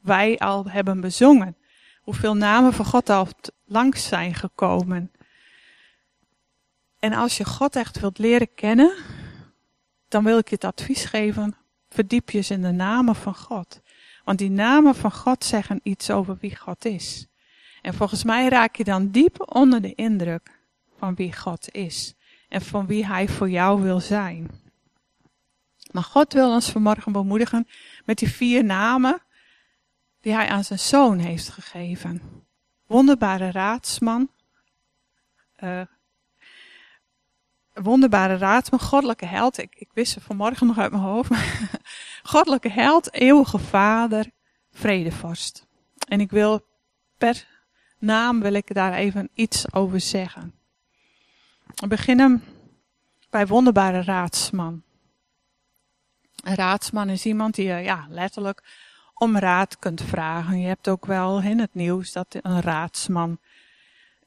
wij 0.02 0.38
al 0.38 0.64
hebben 0.64 1.00
bezongen. 1.00 1.56
Hoeveel 2.00 2.34
namen 2.34 2.72
van 2.72 2.84
God 2.84 3.10
al 3.10 3.28
langs 3.64 4.08
zijn 4.08 4.34
gekomen. 4.34 5.12
En 7.00 7.12
als 7.12 7.36
je 7.36 7.44
God 7.44 7.76
echt 7.76 8.00
wilt 8.00 8.18
leren 8.18 8.54
kennen, 8.54 8.94
dan 10.08 10.24
wil 10.24 10.38
ik 10.38 10.48
je 10.48 10.54
het 10.54 10.64
advies 10.64 11.04
geven, 11.04 11.56
verdiep 11.88 12.30
je 12.30 12.36
eens 12.36 12.50
in 12.50 12.62
de 12.62 12.70
namen 12.70 13.14
van 13.14 13.34
God. 13.34 13.80
Want 14.24 14.38
die 14.38 14.50
namen 14.50 14.94
van 14.94 15.12
God 15.12 15.44
zeggen 15.44 15.80
iets 15.82 16.10
over 16.10 16.36
wie 16.40 16.56
God 16.56 16.84
is. 16.84 17.26
En 17.82 17.94
volgens 17.94 18.24
mij 18.24 18.48
raak 18.48 18.76
je 18.76 18.84
dan 18.84 19.10
diep 19.10 19.54
onder 19.54 19.82
de 19.82 19.94
indruk 19.94 20.60
van 20.98 21.14
wie 21.14 21.36
God 21.36 21.74
is. 21.74 22.14
En 22.48 22.60
van 22.60 22.86
wie 22.86 23.06
Hij 23.06 23.28
voor 23.28 23.50
jou 23.50 23.82
wil 23.82 24.00
zijn. 24.00 24.50
Maar 25.90 26.02
God 26.02 26.32
wil 26.32 26.52
ons 26.52 26.70
vanmorgen 26.70 27.12
bemoedigen 27.12 27.68
met 28.04 28.18
die 28.18 28.28
vier 28.28 28.64
namen 28.64 29.22
die 30.20 30.32
Hij 30.32 30.48
aan 30.48 30.64
zijn 30.64 30.78
zoon 30.78 31.18
heeft 31.18 31.48
gegeven. 31.48 32.22
Wonderbare 32.86 33.50
raadsman, 33.50 34.30
uh, 35.58 35.80
wonderbare 37.82 38.36
raadsman, 38.36 38.80
goddelijke 38.80 39.26
held. 39.26 39.58
Ik, 39.58 39.74
ik 39.74 39.88
wist 39.92 40.12
ze 40.12 40.20
vanmorgen 40.20 40.66
nog 40.66 40.78
uit 40.78 40.90
mijn 40.90 41.02
hoofd. 41.02 41.30
goddelijke 42.22 42.70
held, 42.70 43.12
eeuwige 43.12 43.58
vader, 43.58 44.30
vredevorst. 44.72 45.66
En 46.08 46.20
ik 46.20 46.30
wil 46.30 46.66
per 47.18 47.46
naam 47.98 48.40
wil 48.40 48.54
ik 48.54 48.74
daar 48.74 48.92
even 48.92 49.28
iets 49.34 49.72
over 49.72 50.00
zeggen. 50.00 50.54
We 51.74 51.86
beginnen 51.86 52.44
bij 53.30 53.46
wonderbare 53.46 54.02
raadsman. 54.02 54.82
Een 56.42 56.54
raadsman 56.54 57.08
is 57.08 57.26
iemand 57.26 57.54
die 57.54 57.66
je 57.66 57.74
ja, 57.74 58.06
letterlijk 58.08 58.62
om 59.14 59.38
raad 59.38 59.78
kunt 59.78 60.02
vragen. 60.02 60.60
Je 60.60 60.66
hebt 60.66 60.88
ook 60.88 61.06
wel 61.06 61.40
in 61.40 61.58
het 61.58 61.74
nieuws 61.74 62.12
dat 62.12 62.26
een 62.40 62.60
raadsman 62.60 63.38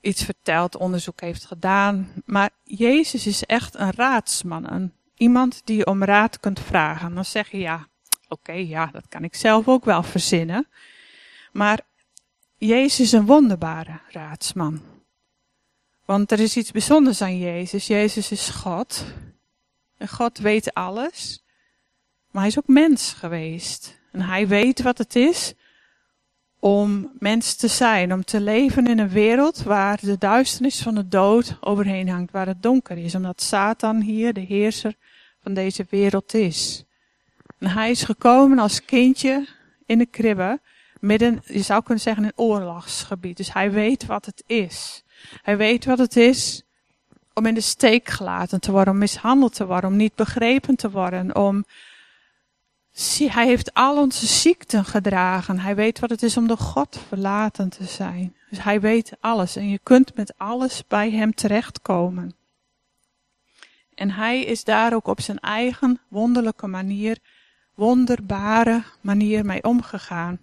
iets 0.03 0.23
vertelt, 0.23 0.75
onderzoek 0.75 1.21
heeft 1.21 1.45
gedaan. 1.45 2.11
Maar 2.25 2.49
Jezus 2.63 3.27
is 3.27 3.43
echt 3.43 3.75
een 3.75 3.91
raadsman. 3.91 4.71
Een, 4.71 4.93
iemand 5.15 5.61
die 5.65 5.77
je 5.77 5.85
om 5.85 6.03
raad 6.03 6.39
kunt 6.39 6.59
vragen. 6.59 7.15
Dan 7.15 7.25
zeg 7.25 7.51
je 7.51 7.57
ja, 7.57 7.87
oké, 8.27 8.51
ja, 8.51 8.85
dat 8.85 9.07
kan 9.09 9.23
ik 9.23 9.35
zelf 9.35 9.67
ook 9.67 9.85
wel 9.85 10.03
verzinnen. 10.03 10.67
Maar 11.51 11.79
Jezus 12.57 12.99
is 12.99 13.11
een 13.11 13.25
wonderbare 13.25 13.99
raadsman. 14.09 14.81
Want 16.05 16.31
er 16.31 16.39
is 16.39 16.57
iets 16.57 16.71
bijzonders 16.71 17.21
aan 17.21 17.37
Jezus. 17.37 17.87
Jezus 17.87 18.31
is 18.31 18.49
God. 18.49 19.05
En 19.97 20.07
God 20.07 20.37
weet 20.37 20.73
alles. 20.73 21.43
Maar 22.31 22.41
hij 22.41 22.51
is 22.51 22.57
ook 22.57 22.67
mens 22.67 23.13
geweest. 23.13 23.99
En 24.11 24.21
hij 24.21 24.47
weet 24.47 24.81
wat 24.81 24.97
het 24.97 25.15
is 25.15 25.53
om 26.63 27.11
mens 27.19 27.55
te 27.55 27.67
zijn, 27.67 28.13
om 28.13 28.23
te 28.23 28.41
leven 28.41 28.87
in 28.87 28.99
een 28.99 29.09
wereld 29.09 29.63
waar 29.63 29.99
de 30.01 30.17
duisternis 30.17 30.81
van 30.81 30.95
de 30.95 31.07
dood 31.07 31.57
overheen 31.59 32.09
hangt, 32.09 32.31
waar 32.31 32.47
het 32.47 32.63
donker 32.63 32.97
is, 32.97 33.15
omdat 33.15 33.41
Satan 33.41 34.01
hier 34.01 34.33
de 34.33 34.39
heerser 34.39 34.93
van 35.41 35.53
deze 35.53 35.85
wereld 35.89 36.33
is. 36.33 36.83
En 37.59 37.67
hij 37.67 37.91
is 37.91 38.03
gekomen 38.03 38.59
als 38.59 38.85
kindje 38.85 39.47
in 39.85 39.97
de 39.97 40.05
kribbe, 40.05 40.59
midden, 40.99 41.41
je 41.45 41.61
zou 41.61 41.83
kunnen 41.83 42.03
zeggen, 42.03 42.23
in 42.23 42.31
oorlogsgebied. 42.35 43.37
Dus 43.37 43.53
hij 43.53 43.71
weet 43.71 44.05
wat 44.05 44.25
het 44.25 44.43
is. 44.45 45.03
Hij 45.41 45.57
weet 45.57 45.85
wat 45.85 45.97
het 45.97 46.15
is 46.15 46.63
om 47.33 47.45
in 47.45 47.53
de 47.53 47.61
steek 47.61 48.09
gelaten 48.09 48.59
te 48.59 48.71
worden, 48.71 48.93
om 48.93 48.99
mishandeld 48.99 49.55
te 49.55 49.65
worden, 49.65 49.89
om 49.89 49.95
niet 49.95 50.15
begrepen 50.15 50.75
te 50.75 50.91
worden, 50.91 51.35
om 51.35 51.65
hij 53.17 53.45
heeft 53.45 53.73
al 53.73 53.97
onze 53.97 54.25
ziekten 54.25 54.85
gedragen. 54.85 55.59
Hij 55.59 55.75
weet 55.75 55.99
wat 55.99 56.09
het 56.09 56.23
is 56.23 56.37
om 56.37 56.47
door 56.47 56.57
God 56.57 56.99
verlaten 57.07 57.69
te 57.69 57.83
zijn. 57.83 58.35
Dus 58.49 58.63
hij 58.63 58.81
weet 58.81 59.11
alles 59.19 59.55
en 59.55 59.69
je 59.69 59.79
kunt 59.83 60.15
met 60.15 60.33
alles 60.37 60.83
bij 60.87 61.11
hem 61.11 61.33
terechtkomen. 61.33 62.35
En 63.95 64.11
hij 64.11 64.41
is 64.41 64.63
daar 64.63 64.93
ook 64.93 65.07
op 65.07 65.21
zijn 65.21 65.39
eigen 65.39 65.99
wonderlijke 66.07 66.67
manier, 66.67 67.17
wonderbare 67.75 68.83
manier 69.01 69.45
mee 69.45 69.63
omgegaan. 69.63 70.39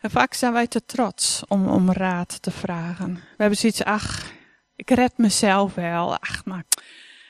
Vaak 0.00 0.34
zijn 0.34 0.52
wij 0.52 0.66
te 0.66 0.84
trots 0.84 1.42
om 1.48 1.68
om 1.68 1.92
raad 1.92 2.42
te 2.42 2.50
vragen. 2.50 3.14
We 3.14 3.20
hebben 3.36 3.58
zoiets, 3.58 3.84
ach, 3.84 4.30
ik 4.76 4.90
red 4.90 5.18
mezelf 5.18 5.74
wel. 5.74 6.18
Ach, 6.18 6.44
maar 6.44 6.64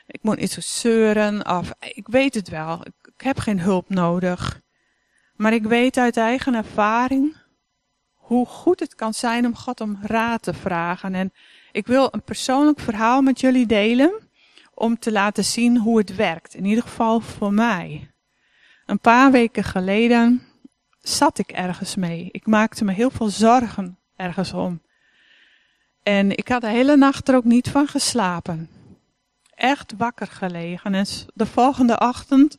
ik 0.07 0.19
moet 0.21 0.39
niet 0.39 0.51
zo 0.51 0.61
zeuren. 0.61 1.49
Of 1.57 1.71
ik 1.79 2.07
weet 2.07 2.33
het 2.33 2.49
wel. 2.49 2.83
Ik 3.19 3.25
heb 3.25 3.39
geen 3.39 3.59
hulp 3.59 3.89
nodig. 3.89 4.61
Maar 5.35 5.53
ik 5.53 5.63
weet 5.63 5.97
uit 5.97 6.17
eigen 6.17 6.53
ervaring 6.53 7.35
hoe 8.13 8.45
goed 8.45 8.79
het 8.79 8.95
kan 8.95 9.13
zijn 9.13 9.45
om 9.45 9.55
God 9.55 9.81
om 9.81 9.99
raad 10.01 10.41
te 10.41 10.53
vragen. 10.53 11.15
En 11.15 11.33
ik 11.71 11.87
wil 11.87 12.07
een 12.11 12.21
persoonlijk 12.21 12.79
verhaal 12.79 13.21
met 13.21 13.39
jullie 13.39 13.65
delen 13.65 14.29
om 14.73 14.99
te 14.99 15.11
laten 15.11 15.43
zien 15.43 15.77
hoe 15.77 15.97
het 15.97 16.15
werkt. 16.15 16.53
In 16.53 16.65
ieder 16.65 16.83
geval 16.83 17.19
voor 17.19 17.53
mij. 17.53 18.11
Een 18.85 18.99
paar 18.99 19.31
weken 19.31 19.63
geleden 19.63 20.43
zat 21.01 21.37
ik 21.37 21.51
ergens 21.51 21.95
mee. 21.95 22.29
Ik 22.31 22.45
maakte 22.45 22.85
me 22.85 22.91
heel 22.93 23.11
veel 23.11 23.29
zorgen 23.29 23.97
ergens 24.15 24.53
om. 24.53 24.81
En 26.03 26.37
ik 26.37 26.47
had 26.47 26.61
de 26.61 26.67
hele 26.67 26.95
nacht 26.97 27.27
er 27.27 27.35
ook 27.35 27.43
niet 27.43 27.69
van 27.69 27.87
geslapen. 27.87 28.69
Echt 29.55 29.93
wakker 29.97 30.27
gelegen. 30.27 30.93
En 30.93 31.05
de 31.33 31.45
volgende 31.45 31.99
ochtend 31.99 32.57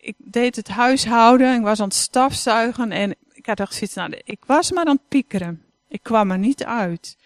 ik 0.00 0.14
deed 0.18 0.56
het 0.56 0.68
huishouden, 0.68 1.54
ik 1.54 1.62
was 1.62 1.80
aan 1.80 1.88
het 1.88 1.96
stafzuigen 1.96 2.92
en 2.92 3.14
ik 3.32 3.46
had 3.46 3.60
echt 3.60 3.74
zoiets, 3.74 3.94
nou, 3.94 4.20
ik 4.24 4.44
was 4.46 4.72
maar 4.72 4.84
aan 4.84 4.96
het 4.96 5.08
piekeren. 5.08 5.62
Ik 5.88 6.02
kwam 6.02 6.30
er 6.30 6.38
niet 6.38 6.64
uit. 6.64 7.16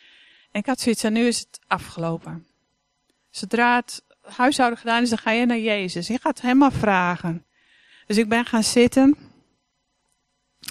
En 0.50 0.61
ik 0.61 0.67
had 0.67 0.81
zoiets, 0.81 1.05
en 1.05 1.12
nu 1.12 1.26
is 1.26 1.38
het 1.38 1.61
afgelopen. 1.67 2.47
Zodra 3.31 3.76
het 3.76 4.02
huishouden 4.23 4.79
gedaan 4.79 5.02
is, 5.02 5.09
dan 5.09 5.19
ga 5.19 5.31
je 5.31 5.47
naar 5.47 5.59
Jezus. 5.59 6.07
Je 6.07 6.19
gaat 6.19 6.41
hem 6.41 6.57
maar 6.57 6.73
vragen. 6.73 7.45
Dus 8.07 8.17
ik 8.17 8.29
ben 8.29 8.45
gaan 8.45 8.62
zitten 8.62 9.17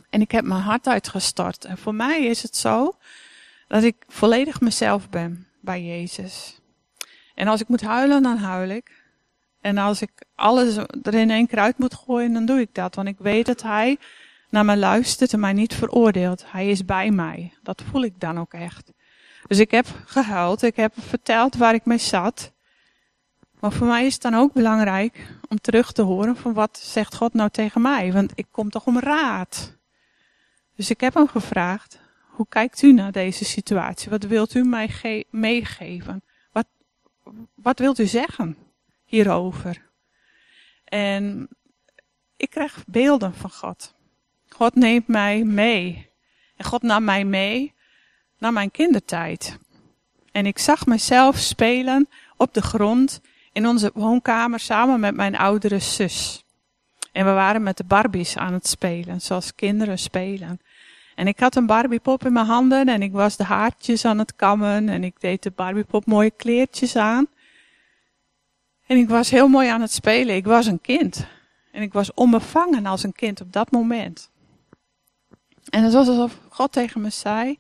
en 0.10 0.22
ik 0.22 0.32
heb 0.32 0.44
mijn 0.44 0.62
hart 0.62 0.88
uitgestort. 0.88 1.66
En 1.66 1.78
voor 1.78 1.96
mij 1.96 2.26
is 2.26 2.44
het 2.44 2.56
zo 2.56 2.96
dat 3.68 3.84
ik 3.84 3.96
volledig 4.08 4.62
mezelf 4.62 5.10
ben 5.10 5.48
bij 5.60 5.84
Jezus. 5.84 6.60
En 7.36 7.48
als 7.48 7.62
ik 7.62 7.68
moet 7.68 7.82
huilen, 7.82 8.24
dan 8.24 8.38
huil 8.38 8.70
ik. 8.70 9.01
En 9.62 9.78
als 9.78 10.02
ik 10.02 10.12
alles 10.36 10.76
er 11.04 11.14
in 11.14 11.30
één 11.30 11.48
keer 11.48 11.60
uit 11.60 11.78
moet 11.78 11.94
gooien, 11.94 12.34
dan 12.34 12.46
doe 12.46 12.60
ik 12.60 12.74
dat. 12.74 12.96
Want 12.96 13.08
ik 13.08 13.18
weet 13.20 13.46
dat 13.46 13.62
hij 13.62 13.98
naar 14.50 14.66
mij 14.66 14.78
luistert 14.78 15.34
en 15.34 15.40
mij 15.40 15.54
niet 15.54 15.76
veroordeelt. 15.76 16.44
Hij 16.48 16.70
is 16.70 16.86
bij 16.86 17.12
mij. 17.12 17.54
Dat 17.64 17.84
voel 17.92 18.04
ik 18.04 18.20
dan 18.20 18.40
ook 18.40 18.54
echt. 18.54 18.92
Dus 19.48 19.60
ik 19.60 19.72
heb 19.72 19.86
gehuild. 20.06 20.62
Ik 20.62 20.76
heb 20.76 20.94
verteld 20.98 21.56
waar 21.56 21.74
ik 21.74 21.86
mee 21.86 21.98
zat. 21.98 22.52
Maar 23.60 23.72
voor 23.72 23.88
mij 23.88 24.06
is 24.06 24.14
het 24.14 24.22
dan 24.22 24.36
ook 24.36 24.54
belangrijk 24.54 25.28
om 25.50 25.60
terug 25.62 25.92
te 25.92 26.02
horen 26.02 26.36
van 26.36 26.54
wat 26.54 26.80
zegt 26.84 27.16
God 27.16 27.34
nou 27.34 27.50
tegen 27.50 27.82
mij. 27.82 28.14
Want 28.14 28.32
ik 28.36 28.46
kom 28.52 28.70
toch 28.70 28.86
om 28.86 29.00
raad. 29.00 29.78
Dus 30.76 30.90
ik 30.90 31.02
heb 31.02 31.14
hem 31.14 31.28
gevraagd. 31.28 32.00
Hoe 32.30 32.46
kijkt 32.50 32.82
u 32.82 32.94
naar 32.94 33.12
deze 33.12 33.46
situatie? 33.46 34.10
Wat 34.10 34.24
wilt 34.24 34.56
u 34.56 34.64
mij 34.64 35.24
meegeven? 35.30 36.24
Wat, 36.52 36.66
wat 37.56 37.80
wilt 37.80 38.00
u 38.00 38.06
zeggen? 38.06 38.58
Hierover. 39.12 39.82
En 40.84 41.48
ik 42.38 42.50
krijg 42.50 42.84
beelden 42.88 43.34
van 43.34 43.52
God. 43.52 43.94
God 44.50 44.76
neemt 44.76 45.08
mij 45.08 45.44
mee. 45.44 46.10
En 46.56 46.66
God 46.66 46.82
nam 46.82 47.04
mij 47.04 47.26
mee 47.26 47.74
naar 48.38 48.54
mijn 48.54 48.72
kindertijd. 48.72 49.58
En 50.32 50.46
ik 50.46 50.58
zag 50.58 50.86
mezelf 50.86 51.38
spelen 51.38 52.10
op 52.38 52.54
de 52.54 52.62
grond 52.62 53.22
in 53.52 53.68
onze 53.68 53.92
woonkamer 53.94 54.60
samen 54.60 55.00
met 55.00 55.16
mijn 55.16 55.38
oudere 55.38 55.80
zus. 55.80 56.44
En 57.12 57.26
we 57.26 57.32
waren 57.32 57.64
met 57.64 57.78
de 57.78 57.84
Barbies 57.84 58.38
aan 58.38 58.54
het 58.54 58.68
spelen, 58.68 59.22
zoals 59.22 59.56
kinderen 59.56 60.00
spelen. 60.00 60.62
En 61.16 61.28
ik 61.28 61.40
had 61.40 61.56
een 61.56 61.66
Barbiepop 61.66 62.26
in 62.26 62.34
mijn 62.34 62.46
handen 62.46 62.88
en 62.88 63.02
ik 63.02 63.12
was 63.12 63.38
de 63.38 63.44
haartjes 63.44 64.06
aan 64.06 64.20
het 64.20 64.36
kammen 64.36 64.90
en 64.90 65.04
ik 65.04 65.22
deed 65.22 65.44
de 65.44 65.52
Barbiepop 65.52 66.06
mooie 66.06 66.32
kleertjes 66.32 66.96
aan. 66.96 67.28
En 68.92 68.98
ik 68.98 69.10
was 69.10 69.30
heel 69.30 69.48
mooi 69.48 69.70
aan 69.70 69.82
het 69.82 69.92
spelen. 69.92 70.36
Ik 70.36 70.46
was 70.46 70.66
een 70.66 70.82
kind. 70.82 71.26
En 71.72 71.82
ik 71.82 71.94
was 71.94 72.14
onbevangen 72.14 72.86
als 72.86 73.04
een 73.04 73.14
kind 73.14 73.42
op 73.42 73.54
dat 73.54 73.72
moment. 73.72 74.30
En 75.70 75.84
het 75.84 75.94
was 75.94 76.08
alsof 76.08 76.40
God 76.50 76.72
tegen 76.72 77.02
me 77.02 77.10
zei: 77.10 77.60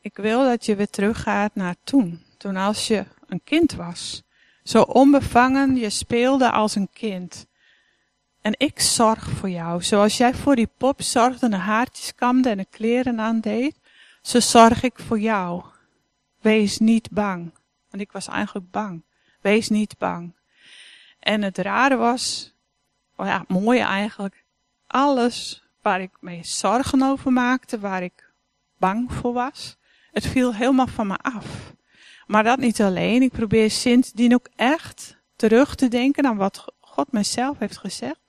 Ik 0.00 0.16
wil 0.16 0.44
dat 0.44 0.66
je 0.66 0.76
weer 0.76 0.90
teruggaat 0.90 1.54
naar 1.54 1.74
toen. 1.84 2.22
Toen 2.36 2.56
als 2.56 2.86
je 2.86 3.04
een 3.26 3.40
kind 3.44 3.72
was. 3.72 4.22
Zo 4.62 4.82
onbevangen, 4.82 5.76
je 5.76 5.90
speelde 5.90 6.50
als 6.50 6.74
een 6.74 6.88
kind. 6.92 7.46
En 8.40 8.54
ik 8.56 8.80
zorg 8.80 9.30
voor 9.30 9.50
jou. 9.50 9.82
Zoals 9.82 10.16
jij 10.16 10.34
voor 10.34 10.56
die 10.56 10.70
pop 10.76 11.02
zorgde 11.02 11.46
en 11.46 11.52
haartjes 11.52 12.14
kamde 12.14 12.48
en 12.48 12.56
de 12.56 12.66
kleren 12.70 13.20
aandeed. 13.20 13.74
Zo 14.22 14.40
zorg 14.40 14.82
ik 14.82 14.98
voor 14.98 15.20
jou. 15.20 15.62
Wees 16.40 16.78
niet 16.78 17.10
bang. 17.10 17.52
Want 17.90 18.02
ik 18.02 18.12
was 18.12 18.28
eigenlijk 18.28 18.70
bang. 18.70 19.02
Wees 19.40 19.68
niet 19.68 19.98
bang. 19.98 20.32
En 21.22 21.42
het 21.42 21.58
rare 21.58 21.96
was, 21.96 22.54
oh 23.16 23.26
ja, 23.26 23.44
mooi 23.48 23.78
eigenlijk, 23.80 24.44
alles 24.86 25.62
waar 25.82 26.00
ik 26.00 26.10
me 26.20 26.38
zorgen 26.42 27.02
over 27.02 27.32
maakte, 27.32 27.78
waar 27.78 28.02
ik 28.02 28.32
bang 28.78 29.12
voor 29.12 29.32
was, 29.32 29.76
het 30.10 30.26
viel 30.26 30.54
helemaal 30.54 30.86
van 30.86 31.06
me 31.06 31.16
af. 31.16 31.72
Maar 32.26 32.42
dat 32.42 32.58
niet 32.58 32.82
alleen. 32.82 33.22
Ik 33.22 33.32
probeer 33.32 33.70
sindsdien 33.70 34.34
ook 34.34 34.48
echt 34.56 35.16
terug 35.36 35.74
te 35.74 35.88
denken 35.88 36.26
aan 36.26 36.36
wat 36.36 36.64
God 36.80 37.12
mijzelf 37.12 37.58
heeft 37.58 37.78
gezegd. 37.78 38.20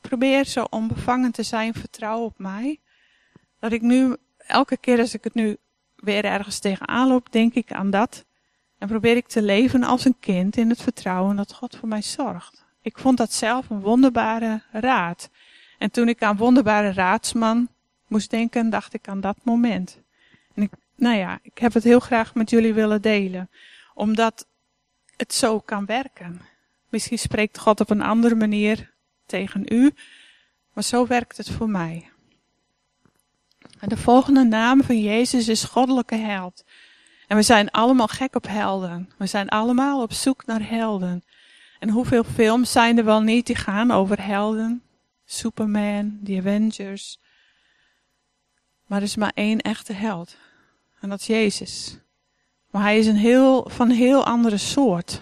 Probeer 0.00 0.44
zo 0.44 0.66
onbevangen 0.70 1.32
te 1.32 1.42
zijn, 1.42 1.74
vertrouw 1.74 2.20
op 2.20 2.38
mij. 2.38 2.80
Dat 3.58 3.72
ik 3.72 3.82
nu, 3.82 4.16
elke 4.36 4.76
keer 4.76 4.98
als 4.98 5.14
ik 5.14 5.24
het 5.24 5.34
nu 5.34 5.56
weer 5.96 6.24
ergens 6.24 6.58
tegenaan 6.58 7.08
loop, 7.08 7.32
denk 7.32 7.54
ik 7.54 7.72
aan 7.72 7.90
dat. 7.90 8.24
En 8.78 8.88
probeer 8.88 9.16
ik 9.16 9.26
te 9.26 9.42
leven 9.42 9.82
als 9.82 10.04
een 10.04 10.16
kind 10.20 10.56
in 10.56 10.68
het 10.68 10.82
vertrouwen 10.82 11.36
dat 11.36 11.52
God 11.52 11.76
voor 11.76 11.88
mij 11.88 12.02
zorgt. 12.02 12.64
Ik 12.82 12.98
vond 12.98 13.16
dat 13.16 13.32
zelf 13.32 13.70
een 13.70 13.80
wonderbare 13.80 14.62
raad. 14.72 15.30
En 15.78 15.90
toen 15.90 16.08
ik 16.08 16.22
aan 16.22 16.36
wonderbare 16.36 16.92
raadsman 16.92 17.68
moest 18.06 18.30
denken, 18.30 18.70
dacht 18.70 18.94
ik 18.94 19.08
aan 19.08 19.20
dat 19.20 19.36
moment. 19.42 20.00
En 20.54 20.62
ik, 20.62 20.70
nou 20.94 21.16
ja, 21.16 21.38
ik 21.42 21.58
heb 21.58 21.72
het 21.72 21.84
heel 21.84 22.00
graag 22.00 22.34
met 22.34 22.50
jullie 22.50 22.74
willen 22.74 23.02
delen. 23.02 23.50
Omdat 23.94 24.46
het 25.16 25.34
zo 25.34 25.60
kan 25.60 25.86
werken. 25.86 26.40
Misschien 26.88 27.18
spreekt 27.18 27.58
God 27.58 27.80
op 27.80 27.90
een 27.90 28.02
andere 28.02 28.34
manier 28.34 28.92
tegen 29.26 29.64
u, 29.68 29.92
maar 30.72 30.84
zo 30.84 31.06
werkt 31.06 31.36
het 31.36 31.50
voor 31.50 31.68
mij. 31.68 32.10
En 33.80 33.88
de 33.88 33.96
volgende 33.96 34.44
naam 34.44 34.82
van 34.82 35.00
Jezus 35.00 35.48
is 35.48 35.64
goddelijke 35.64 36.16
held. 36.16 36.64
En 37.26 37.36
we 37.36 37.42
zijn 37.42 37.70
allemaal 37.70 38.08
gek 38.08 38.34
op 38.34 38.46
helden. 38.46 39.10
We 39.18 39.26
zijn 39.26 39.48
allemaal 39.48 40.02
op 40.02 40.12
zoek 40.12 40.46
naar 40.46 40.68
helden. 40.68 41.24
En 41.78 41.88
hoeveel 41.88 42.24
films 42.24 42.72
zijn 42.72 42.98
er 42.98 43.04
wel 43.04 43.20
niet 43.20 43.46
die 43.46 43.56
gaan 43.56 43.90
over 43.90 44.26
helden? 44.26 44.82
Superman, 45.24 46.20
The 46.24 46.36
Avengers. 46.38 47.18
Maar 48.86 48.98
er 48.98 49.04
is 49.04 49.16
maar 49.16 49.32
één 49.34 49.60
echte 49.60 49.92
held. 49.92 50.36
En 51.00 51.08
dat 51.08 51.20
is 51.20 51.26
Jezus. 51.26 51.98
Maar 52.70 52.82
hij 52.82 52.98
is 52.98 53.06
een 53.06 53.16
heel, 53.16 53.68
van 53.70 53.90
een 53.90 53.96
heel 53.96 54.24
andere 54.24 54.56
soort. 54.56 55.20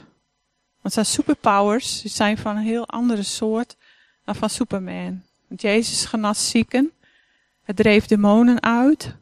Want 0.81 0.95
zijn 0.95 1.07
superpowers 1.07 2.05
zijn 2.05 2.39
van 2.39 2.57
een 2.57 2.63
heel 2.63 2.89
andere 2.89 3.23
soort 3.23 3.77
dan 4.25 4.35
van 4.35 4.51
Superman. 4.51 5.23
Want 5.47 5.61
Jezus 5.61 6.05
genas 6.05 6.51
zieken. 6.51 6.93
Hij 7.63 7.75
dreef 7.75 8.07
demonen 8.07 8.62
uit. 8.62 9.17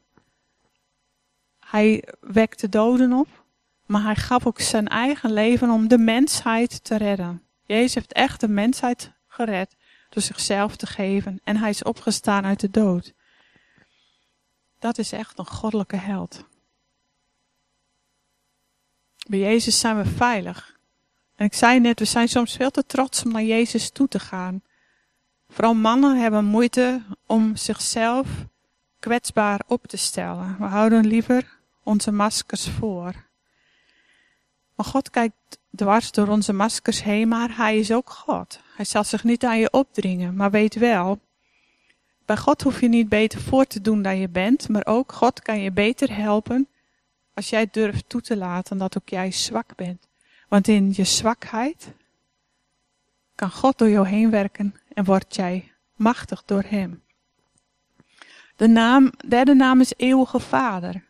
Hij 1.73 2.05
wekte 2.21 2.69
doden 2.69 3.13
op. 3.13 3.45
Maar 3.87 4.03
hij 4.03 4.17
gaf 4.17 4.47
ook 4.47 4.61
zijn 4.61 4.89
eigen 4.89 5.33
leven 5.33 5.71
om 5.71 5.89
de 5.89 5.99
mensheid 5.99 6.85
te 6.85 6.97
redden. 6.97 7.43
Jezus 7.65 7.95
heeft 7.95 8.13
echt 8.13 8.41
de 8.41 8.49
mensheid 8.49 9.13
gered 9.27 9.77
door 10.09 10.23
zichzelf 10.23 10.77
te 10.77 10.87
geven. 10.87 11.41
En 11.45 11.57
hij 11.57 11.71
is 11.71 11.83
opgestaan 11.83 12.45
uit 12.45 12.61
de 12.61 12.71
dood. 12.71 13.13
Dat 14.79 14.99
is 14.99 15.13
echt 15.13 15.39
een 15.39 15.47
goddelijke 15.47 15.97
held. 15.97 16.45
Bij 19.29 19.39
Jezus 19.39 19.81
zijn 19.81 19.97
we 19.97 20.05
veilig. 20.05 20.79
En 21.37 21.47
ik 21.47 21.55
zei 21.55 21.81
net, 21.81 21.99
we 21.99 22.05
zijn 22.05 22.29
soms 22.29 22.57
veel 22.57 22.71
te 22.71 22.87
trots 22.87 23.25
om 23.25 23.33
naar 23.33 23.43
Jezus 23.43 23.91
toe 23.91 24.09
te 24.09 24.19
gaan. 24.19 24.63
Vooral 25.49 25.75
mannen 25.75 26.21
hebben 26.21 26.45
moeite 26.45 27.03
om 27.27 27.57
zichzelf 27.57 28.29
kwetsbaar 28.99 29.61
op 29.67 29.87
te 29.87 29.97
stellen. 29.97 30.57
We 30.59 30.65
houden 30.65 31.07
liever 31.07 31.61
onze 31.83 32.13
maskers 32.13 32.69
voor. 32.69 33.15
Maar 34.75 34.87
God 34.87 35.11
kijkt 35.11 35.59
dwars 35.75 36.13
door 36.13 36.29
onze 36.29 36.53
maskers 36.53 37.03
heen, 37.03 37.29
maar 37.29 37.57
Hij 37.57 37.79
is 37.79 37.93
ook 37.93 38.11
God. 38.11 38.61
Hij 38.77 38.85
zal 38.85 39.05
zich 39.05 39.25
niet 39.25 39.45
aan 39.45 39.59
je 39.59 39.71
opdringen, 39.71 40.37
maar 40.37 40.51
weet 40.51 40.75
wel, 40.75 41.21
bij 42.25 42.37
God 42.37 42.63
hoef 42.63 42.81
je 42.81 42.89
niet 42.89 43.09
beter 43.09 43.41
voor 43.41 43.67
te 43.67 43.81
doen 43.81 44.03
dan 44.03 44.19
je 44.19 44.29
bent, 44.29 44.69
maar 44.69 44.87
ook 44.87 45.13
God 45.13 45.43
kan 45.43 45.61
je 45.61 45.73
beter 45.73 46.17
helpen 46.17 46.69
als 47.35 47.51
jij 47.51 47.69
durft 47.71 48.09
toe 48.09 48.21
te 48.21 48.37
laten 48.37 48.79
dat 48.79 48.97
ook 48.99 49.09
jij 49.09 49.31
zwak 49.31 49.77
bent. 49.77 50.09
Want 50.49 50.69
in 50.69 50.93
je 50.95 51.05
zwakheid 51.05 51.93
kan 53.35 53.51
God 53.51 53.79
door 53.79 53.89
jou 53.89 54.09
heen 54.09 54.31
werken 54.31 54.75
en 54.95 55.05
word 55.05 55.35
jij 55.35 55.73
machtig 55.97 56.43
door 56.45 56.63
Hem. 56.67 57.03
De 58.57 58.69
naam, 58.69 59.13
derde 59.29 59.55
naam 59.55 59.81
is 59.81 59.93
Eeuwige 59.97 60.41
Vader. 60.41 61.05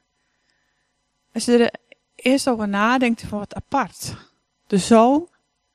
Als 1.33 1.45
je 1.45 1.59
er 1.59 1.75
eerst 2.15 2.49
over 2.49 2.69
nadenkt, 2.69 3.23
van 3.23 3.39
wat 3.39 3.55
apart. 3.55 4.17
De 4.67 4.79
Zoon 4.79 5.29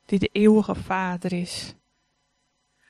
die 0.06 0.20
de 0.20 0.30
Eeuwige 0.32 0.76
Vader 0.76 1.34
is. 1.34 1.74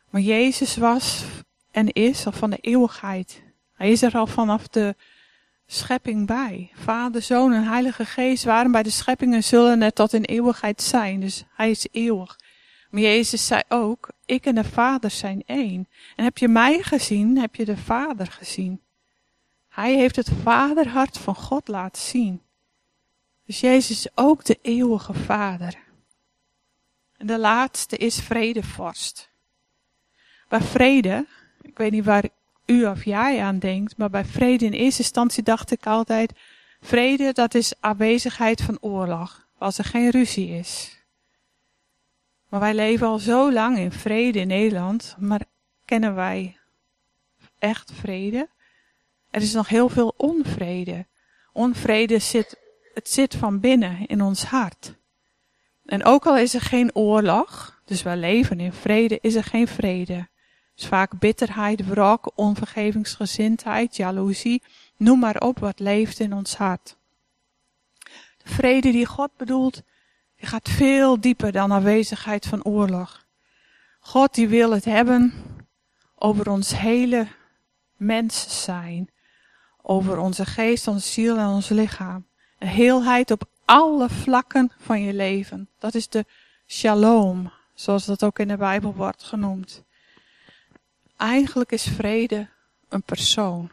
Maar 0.10 0.22
Jezus 0.22 0.76
was 0.76 1.24
en 1.72 1.92
is 1.92 2.26
al 2.26 2.32
van 2.32 2.50
de 2.50 2.58
eeuwigheid. 2.58 3.42
Hij 3.74 3.92
is 3.92 4.02
er 4.02 4.14
al 4.14 4.28
vanaf 4.28 4.68
de 4.68 4.96
schepping 5.66 6.28
bij. 6.28 6.72
Vader, 6.74 7.22
Zoon 7.22 7.54
en 7.54 7.64
Heilige 7.64 8.06
Geest 8.06 8.44
waren 8.44 8.72
bij 8.72 8.84
de 8.84 8.90
schepping 8.90 9.34
en 9.34 9.44
zullen 9.44 9.78
net 9.78 9.96
tot 9.96 10.14
in 10.14 10.24
eeuwigheid 10.24 10.82
zijn. 10.82 11.20
Dus 11.20 11.44
hij 11.54 11.70
is 11.70 11.88
eeuwig. 11.92 12.40
Maar 12.90 13.02
Jezus 13.02 13.48
zei 13.48 13.62
ook, 13.68 14.10
ik 14.26 14.46
en 14.46 14.56
de 14.56 14.64
Vader 14.64 15.12
zijn 15.12 15.44
één. 15.46 15.88
En 16.16 16.24
heb 16.24 16.38
je 16.38 16.48
mij 16.48 16.84
gezien, 16.84 17.38
heb 17.38 17.56
je 17.56 17.66
de 17.66 17.78
Vader 17.78 18.28
gezien. 18.28 18.82
Hij 19.70 19.96
heeft 19.96 20.16
het 20.16 20.30
vaderhart 20.44 21.18
van 21.18 21.36
God 21.36 21.68
laten 21.68 22.02
zien. 22.02 22.42
Dus 23.48 23.60
Jezus 23.60 23.90
is 23.90 24.08
ook 24.16 24.46
de 24.46 24.60
eeuwige 24.62 25.14
Vader. 25.14 25.78
En 27.18 27.28
de 27.28 27.40
laatste 27.40 27.98
is 27.98 28.20
vredevorst. 28.20 29.30
Bij 30.48 30.62
vrede, 30.62 31.26
ik 31.62 31.78
weet 31.78 31.92
niet 31.92 32.06
waar 32.06 32.30
u 32.66 32.86
of 32.86 33.06
jij 33.06 33.42
aan 33.42 33.60
denkt, 33.60 33.98
maar 33.98 34.10
bij 34.10 34.26
vrede 34.26 34.66
in 34.66 34.72
eerste 34.72 35.02
instantie 35.02 35.44
dacht 35.44 35.72
ik 35.72 35.86
altijd, 35.86 36.34
vrede 36.82 37.34
dat 37.34 37.54
is 37.54 37.74
afwezigheid 37.80 38.62
van 38.62 38.78
oorlog, 38.82 39.48
als 39.58 39.78
er 39.78 39.84
geen 39.84 40.10
ruzie 40.10 40.50
is. 40.50 40.98
Maar 42.50 42.60
wij 42.60 42.74
leven 42.74 43.08
al 43.08 43.20
zo 43.20 43.52
lang 43.52 43.78
in 43.78 43.92
vrede 43.92 44.40
in 44.40 44.48
Nederland, 44.48 45.16
maar 45.20 45.42
kennen 45.86 46.16
wij 46.16 46.58
echt 47.60 47.92
vrede? 47.94 48.50
Er 49.30 49.42
is 49.42 49.54
nog 49.54 49.68
heel 49.68 49.90
veel 49.90 50.14
onvrede. 50.18 51.06
Onvrede 51.54 52.20
zit, 52.20 52.58
het 52.98 53.10
zit 53.10 53.36
van 53.36 53.60
binnen 53.60 54.08
in 54.08 54.22
ons 54.22 54.44
hart. 54.44 54.94
En 55.86 56.04
ook 56.04 56.26
al 56.26 56.38
is 56.38 56.54
er 56.54 56.62
geen 56.62 56.96
oorlog, 56.96 57.82
dus 57.86 58.04
wij 58.04 58.18
leven 58.18 58.60
in 58.60 58.74
vrede, 58.74 59.18
is 59.22 59.36
er 59.36 59.44
geen 59.44 59.68
vrede. 59.68 60.28
Dus 60.76 60.86
vaak 60.86 61.20
bitterheid, 61.20 61.88
wrok, 61.88 62.32
onvergevingsgezindheid, 62.36 63.96
jaloezie, 63.96 64.64
noem 64.96 65.20
maar 65.20 65.38
op 65.38 65.60
wat 65.60 65.80
leeft 65.80 66.20
in 66.20 66.34
ons 66.34 66.56
hart. 66.56 66.98
De 68.38 68.50
vrede 68.50 68.92
die 68.92 69.06
God 69.06 69.32
bedoelt, 69.38 69.82
die 70.36 70.48
gaat 70.48 70.70
veel 70.70 71.20
dieper 71.20 71.52
dan 71.52 71.74
aanwezigheid 71.74 72.46
van 72.46 72.64
oorlog. 72.64 73.26
God 74.00 74.34
die 74.34 74.48
wil 74.48 74.72
het 74.72 74.86
hebben 74.86 75.34
over 76.16 76.50
ons 76.50 76.78
hele 76.78 77.28
mens 77.96 78.64
zijn. 78.64 79.10
Over 79.82 80.18
onze 80.18 80.46
geest, 80.46 80.88
onze 80.88 81.08
ziel 81.08 81.38
en 81.38 81.48
ons 81.48 81.70
lichaam. 81.70 82.27
Heelheid 82.58 83.32
op 83.32 83.44
alle 83.66 84.10
vlakken 84.10 84.72
van 84.78 85.02
je 85.02 85.14
leven. 85.14 85.70
Dat 85.80 85.96
is 85.96 86.08
de 86.10 86.26
shalom, 86.68 87.52
zoals 87.74 88.06
dat 88.06 88.24
ook 88.24 88.40
in 88.40 88.48
de 88.48 88.58
Bijbel 88.58 88.94
wordt 88.94 89.24
genoemd. 89.24 89.84
Eigenlijk 91.18 91.72
is 91.72 91.84
vrede 91.84 92.48
een 92.90 93.04
persoon. 93.04 93.72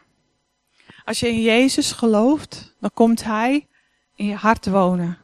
Als 1.05 1.19
je 1.19 1.27
in 1.27 1.41
Jezus 1.41 1.91
gelooft, 1.91 2.75
dan 2.79 2.91
komt 2.93 3.23
Hij 3.23 3.67
in 4.15 4.25
je 4.25 4.35
hart 4.35 4.65
wonen. 4.65 5.17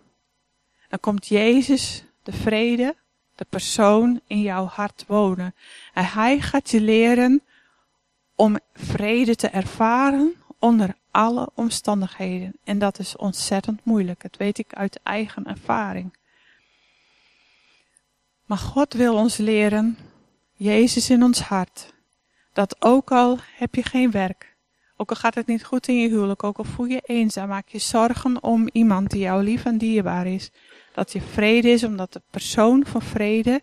Dan 0.89 1.00
komt 1.00 1.28
Jezus, 1.28 2.04
de 2.24 2.32
vrede, 2.34 2.95
de 3.36 3.45
persoon 3.50 4.21
in 4.28 4.41
jouw 4.41 4.65
hart 4.65 5.04
wonen. 5.08 5.56
En 5.93 6.06
hij 6.06 6.39
gaat 6.39 6.69
je 6.69 6.82
leren 6.82 7.43
om 8.36 8.60
vrede 8.74 9.36
te 9.36 9.47
ervaren 9.47 10.34
onder 10.60 10.95
alle 11.12 11.50
omstandigheden. 11.54 12.54
En 12.63 12.80
dat 12.80 13.00
is 13.00 13.15
ontzettend 13.15 13.86
moeilijk. 13.86 14.21
Dat 14.21 14.38
weet 14.38 14.58
ik 14.58 14.74
uit 14.74 15.00
eigen 15.04 15.45
ervaring. 15.45 16.13
Maar 18.45 18.58
God 18.58 18.93
wil 18.93 19.15
ons 19.15 19.38
leren, 19.38 19.97
Jezus 20.54 21.10
in 21.10 21.24
ons 21.24 21.39
hart, 21.39 21.93
dat 22.54 22.76
ook 22.80 23.12
al 23.12 23.38
heb 23.56 23.76
je 23.76 23.84
geen 23.84 24.12
werk, 24.12 24.56
ook 24.97 25.10
al 25.10 25.15
gaat 25.15 25.36
het 25.36 25.47
niet 25.47 25.65
goed 25.65 25.88
in 25.88 25.95
je 25.95 26.10
huwelijk, 26.10 26.43
ook 26.43 26.58
al 26.58 26.63
voel 26.63 26.86
je 26.86 27.02
eenzaam, 27.06 27.47
maak 27.47 27.67
je 27.67 27.80
zorgen 27.80 28.43
om 28.43 28.69
iemand 28.71 29.10
die 29.10 29.21
jou 29.21 29.43
lief 29.43 29.65
en 29.65 29.78
dierbaar 29.78 30.28
is, 30.28 30.52
dat 30.93 31.12
je 31.12 31.21
vrede 31.21 31.69
is 31.69 31.84
omdat 31.84 32.13
de 32.13 32.21
persoon 32.30 32.86
van 32.86 33.02
vrede 33.02 33.62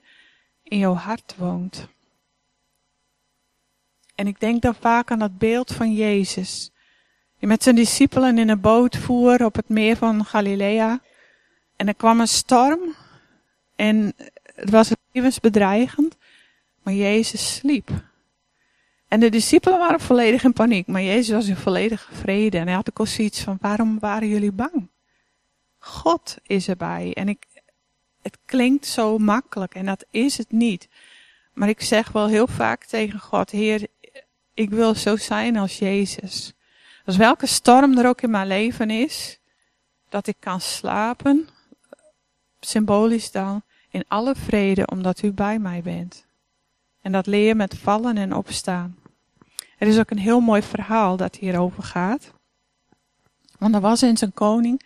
in 0.63 0.79
jouw 0.79 0.95
hart 0.95 1.35
woont. 1.37 1.89
En 4.15 4.27
ik 4.27 4.41
denk 4.41 4.63
dan 4.63 4.75
vaak 4.75 5.11
aan 5.11 5.19
dat 5.19 5.39
beeld 5.39 5.73
van 5.73 5.95
Jezus, 5.95 6.71
die 7.39 7.49
met 7.49 7.63
zijn 7.63 7.75
discipelen 7.75 8.39
in 8.39 8.49
een 8.49 8.61
boot 8.61 8.97
voer 8.97 9.45
op 9.45 9.55
het 9.55 9.69
meer 9.69 9.97
van 9.97 10.25
Galilea. 10.25 11.01
En 11.77 11.89
er 11.89 11.95
kwam 11.95 12.21
een 12.21 12.29
storm 12.29 12.95
en 13.77 14.15
het 14.55 14.71
was 14.71 14.91
levensbedreigend, 15.13 16.17
maar 16.83 16.95
Jezus 16.95 17.55
sliep. 17.55 17.91
En 19.09 19.21
de 19.21 19.31
discipelen 19.31 19.79
waren 19.79 20.01
volledig 20.01 20.45
in 20.45 20.53
paniek, 20.53 20.87
maar 20.87 21.03
Jezus 21.03 21.35
was 21.35 21.49
in 21.49 21.57
volledige 21.57 22.15
vrede. 22.15 22.59
En 22.59 22.67
hij 22.67 22.75
had 22.75 22.91
ook 22.91 22.99
al 22.99 23.07
zoiets 23.07 23.41
van, 23.41 23.59
waarom 23.61 23.99
waren 23.99 24.29
jullie 24.29 24.53
bang? 24.53 24.89
God 25.79 26.37
is 26.43 26.69
erbij. 26.69 27.15
En 27.15 27.29
ik, 27.29 27.47
het 28.23 28.39
klinkt 28.45 28.87
zo 28.87 29.19
makkelijk 29.19 29.75
en 29.75 29.87
dat 29.87 30.05
is 30.11 30.39
het 30.39 30.51
niet. 30.51 30.89
Maar 31.53 31.69
ik 31.69 31.81
zeg 31.81 32.13
wel 32.13 32.27
heel 32.27 32.47
vaak 32.47 32.85
tegen 32.85 33.21
God, 33.21 33.51
Heer, 33.51 33.87
ik 34.55 34.71
wil 34.71 34.95
zo 34.95 35.17
zijn 35.17 35.57
als 35.57 35.79
Jezus. 35.79 36.53
Dus 37.09 37.17
welke 37.17 37.47
storm 37.47 37.99
er 37.99 38.09
ook 38.09 38.21
in 38.21 38.31
mijn 38.31 38.47
leven 38.47 38.91
is, 38.91 39.39
dat 40.09 40.27
ik 40.27 40.37
kan 40.39 40.61
slapen, 40.61 41.49
symbolisch 42.61 43.31
dan, 43.31 43.63
in 43.91 44.05
alle 44.09 44.35
vrede, 44.35 44.87
omdat 44.87 45.23
u 45.23 45.33
bij 45.33 45.59
mij 45.59 45.83
bent. 45.83 46.27
En 47.03 47.13
dat 47.13 47.27
leer 47.27 47.57
met 47.57 47.79
vallen 47.79 48.17
en 48.17 48.35
opstaan. 48.35 48.97
Er 49.79 49.89
is 49.89 49.99
ook 49.99 50.11
een 50.11 50.19
heel 50.19 50.41
mooi 50.41 50.63
verhaal 50.63 51.17
dat 51.17 51.37
hierover 51.37 51.83
gaat. 51.83 52.33
Want 53.59 53.75
er 53.75 53.81
was 53.81 54.01
eens 54.01 54.21
een 54.21 54.35
koning 54.35 54.83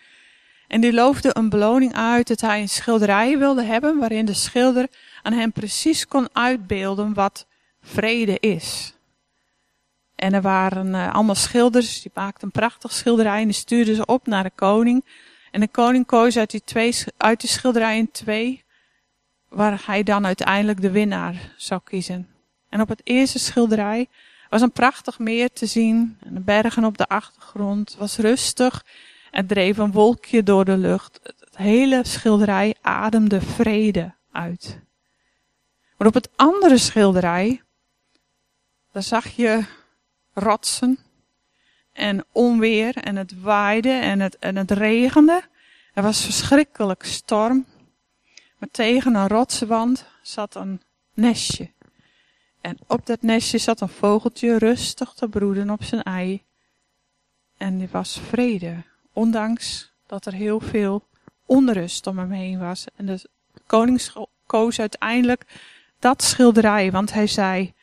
en 0.68 0.80
die 0.80 0.92
loofde 0.92 1.30
een 1.32 1.48
beloning 1.48 1.94
uit 1.94 2.28
dat 2.28 2.40
hij 2.40 2.60
een 2.60 2.68
schilderij 2.68 3.38
wilde 3.38 3.62
hebben 3.62 3.98
waarin 3.98 4.24
de 4.24 4.34
schilder 4.34 4.88
aan 5.22 5.32
hem 5.32 5.52
precies 5.52 6.06
kon 6.06 6.28
uitbeelden 6.32 7.14
wat 7.14 7.46
vrede 7.80 8.40
is. 8.40 8.91
En 10.22 10.32
er 10.32 10.42
waren 10.42 10.86
uh, 10.86 11.14
allemaal 11.14 11.34
schilders, 11.34 12.02
die 12.02 12.10
maakten 12.14 12.44
een 12.44 12.50
prachtig 12.50 12.92
schilderij 12.92 13.40
en 13.40 13.44
die 13.44 13.54
stuurden 13.54 13.94
ze 13.94 14.06
op 14.06 14.26
naar 14.26 14.42
de 14.42 14.52
koning. 14.54 15.04
En 15.50 15.60
de 15.60 15.68
koning 15.68 16.06
koos 16.06 16.36
uit 16.36 16.50
die, 16.50 16.62
twee, 16.64 16.94
uit 17.16 17.40
die 17.40 17.50
schilderijen 17.50 18.10
twee, 18.10 18.64
waar 19.48 19.82
hij 19.86 20.02
dan 20.02 20.26
uiteindelijk 20.26 20.80
de 20.80 20.90
winnaar 20.90 21.52
zou 21.56 21.80
kiezen. 21.84 22.28
En 22.68 22.80
op 22.80 22.88
het 22.88 23.00
eerste 23.04 23.38
schilderij 23.38 24.08
was 24.48 24.60
een 24.60 24.72
prachtig 24.72 25.18
meer 25.18 25.52
te 25.52 25.66
zien 25.66 26.18
en 26.24 26.34
de 26.34 26.40
bergen 26.40 26.84
op 26.84 26.98
de 26.98 27.08
achtergrond. 27.08 27.96
was 27.98 28.16
rustig 28.16 28.84
en 29.30 29.46
dreef 29.46 29.78
een 29.78 29.92
wolkje 29.92 30.42
door 30.42 30.64
de 30.64 30.76
lucht. 30.76 31.20
Het 31.22 31.56
hele 31.56 32.00
schilderij 32.04 32.74
ademde 32.80 33.40
vrede 33.40 34.14
uit. 34.32 34.80
Maar 35.96 36.08
op 36.08 36.14
het 36.14 36.28
andere 36.36 36.78
schilderij, 36.78 37.62
daar 38.92 39.02
zag 39.02 39.28
je 39.28 39.80
rotsen 40.34 40.98
en 41.92 42.24
onweer 42.32 42.96
en 42.96 43.16
het 43.16 43.40
waaide 43.40 43.90
en 43.90 44.20
het, 44.20 44.38
en 44.38 44.56
het 44.56 44.70
regende. 44.70 45.42
Er 45.94 46.02
was 46.02 46.24
verschrikkelijk 46.24 47.04
storm. 47.04 47.66
Maar 48.58 48.68
tegen 48.70 49.14
een 49.14 49.28
rotswand 49.28 50.06
zat 50.22 50.54
een 50.54 50.82
nestje. 51.14 51.70
En 52.60 52.78
op 52.86 53.06
dat 53.06 53.22
nestje 53.22 53.58
zat 53.58 53.80
een 53.80 53.88
vogeltje 53.88 54.58
rustig 54.58 55.12
te 55.12 55.28
broeden 55.28 55.70
op 55.70 55.82
zijn 55.84 56.02
ei. 56.02 56.42
En 57.56 57.78
die 57.78 57.88
was 57.90 58.20
vrede, 58.28 58.82
ondanks 59.12 59.92
dat 60.06 60.26
er 60.26 60.32
heel 60.32 60.60
veel 60.60 61.06
onrust 61.46 62.06
om 62.06 62.18
hem 62.18 62.30
heen 62.30 62.58
was. 62.58 62.84
En 62.96 63.06
de 63.06 63.28
koning 63.66 64.12
koos 64.46 64.80
uiteindelijk 64.80 65.44
dat 65.98 66.22
schilderij, 66.22 66.90
want 66.90 67.12
hij 67.12 67.26
zei, 67.26 67.74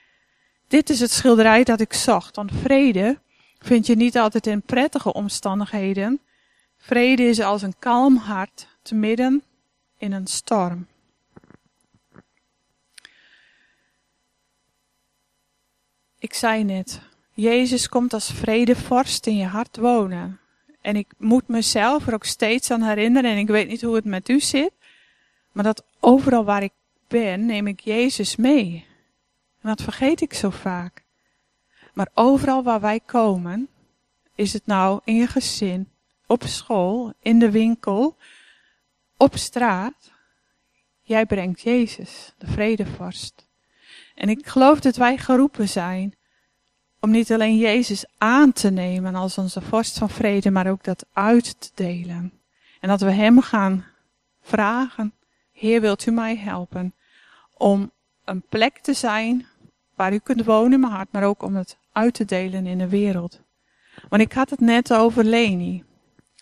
dit 0.69 0.89
is 0.89 0.99
het 0.99 1.11
schilderij 1.11 1.63
dat 1.63 1.79
ik 1.79 1.93
zocht. 1.93 2.35
Want 2.35 2.51
vrede 2.61 3.19
vind 3.59 3.85
je 3.85 3.95
niet 3.95 4.17
altijd 4.17 4.47
in 4.47 4.61
prettige 4.61 5.13
omstandigheden. 5.13 6.21
Vrede 6.77 7.23
is 7.23 7.39
als 7.39 7.61
een 7.61 7.75
kalm 7.79 8.15
hart 8.15 8.67
te 8.81 8.95
midden 8.95 9.43
in 9.97 10.11
een 10.11 10.27
storm. 10.27 10.87
Ik 16.19 16.33
zei 16.33 16.63
net, 16.63 17.01
Jezus 17.33 17.89
komt 17.89 18.13
als 18.13 18.31
vredevorst 18.31 19.27
in 19.27 19.37
je 19.37 19.45
hart 19.45 19.77
wonen. 19.77 20.39
En 20.81 20.95
ik 20.95 21.07
moet 21.17 21.47
mezelf 21.47 22.07
er 22.07 22.13
ook 22.13 22.25
steeds 22.25 22.71
aan 22.71 22.81
herinneren, 22.81 23.31
en 23.31 23.37
ik 23.37 23.47
weet 23.47 23.67
niet 23.67 23.81
hoe 23.81 23.95
het 23.95 24.05
met 24.05 24.29
u 24.29 24.39
zit, 24.39 24.71
maar 25.51 25.63
dat 25.63 25.83
overal 25.99 26.43
waar 26.43 26.63
ik 26.63 26.71
ben, 27.07 27.45
neem 27.45 27.67
ik 27.67 27.79
Jezus 27.79 28.35
mee. 28.35 28.88
En 29.61 29.69
dat 29.69 29.81
vergeet 29.81 30.21
ik 30.21 30.33
zo 30.33 30.49
vaak. 30.49 31.03
Maar 31.93 32.09
overal 32.13 32.63
waar 32.63 32.79
wij 32.79 32.99
komen, 32.99 33.69
is 34.35 34.53
het 34.53 34.65
nou 34.65 35.01
in 35.03 35.15
je 35.15 35.27
gezin, 35.27 35.89
op 36.25 36.43
school, 36.43 37.13
in 37.19 37.39
de 37.39 37.51
winkel, 37.51 38.17
op 39.17 39.37
straat. 39.37 40.11
Jij 41.01 41.25
brengt 41.25 41.61
Jezus, 41.61 42.33
de 42.37 42.47
vredevorst. 42.47 43.47
En 44.15 44.29
ik 44.29 44.47
geloof 44.47 44.79
dat 44.79 44.95
wij 44.95 45.17
geroepen 45.17 45.69
zijn 45.69 46.15
om 46.99 47.11
niet 47.11 47.31
alleen 47.31 47.57
Jezus 47.57 48.05
aan 48.17 48.51
te 48.51 48.69
nemen 48.69 49.15
als 49.15 49.37
onze 49.37 49.61
vorst 49.61 49.97
van 49.97 50.09
vrede, 50.09 50.51
maar 50.51 50.69
ook 50.69 50.83
dat 50.83 51.05
uit 51.13 51.61
te 51.61 51.69
delen. 51.73 52.33
En 52.79 52.89
dat 52.89 53.01
we 53.01 53.11
Hem 53.11 53.41
gaan 53.41 53.85
vragen, 54.41 55.13
Heer 55.51 55.81
wilt 55.81 56.05
u 56.05 56.11
mij 56.11 56.37
helpen 56.37 56.93
om 57.53 57.91
een 58.29 58.43
plek 58.49 58.77
te 58.77 58.93
zijn 58.93 59.47
waar 59.95 60.13
u 60.13 60.17
kunt 60.17 60.45
wonen 60.45 60.73
in 60.73 60.79
mijn 60.79 60.91
hart, 60.91 61.11
maar 61.11 61.23
ook 61.23 61.43
om 61.43 61.55
het 61.55 61.77
uit 61.91 62.13
te 62.13 62.25
delen 62.25 62.65
in 62.65 62.77
de 62.77 62.89
wereld. 62.89 63.39
Want 64.09 64.21
ik 64.21 64.33
had 64.33 64.49
het 64.49 64.59
net 64.59 64.93
over 64.93 65.23
Leni, 65.23 65.83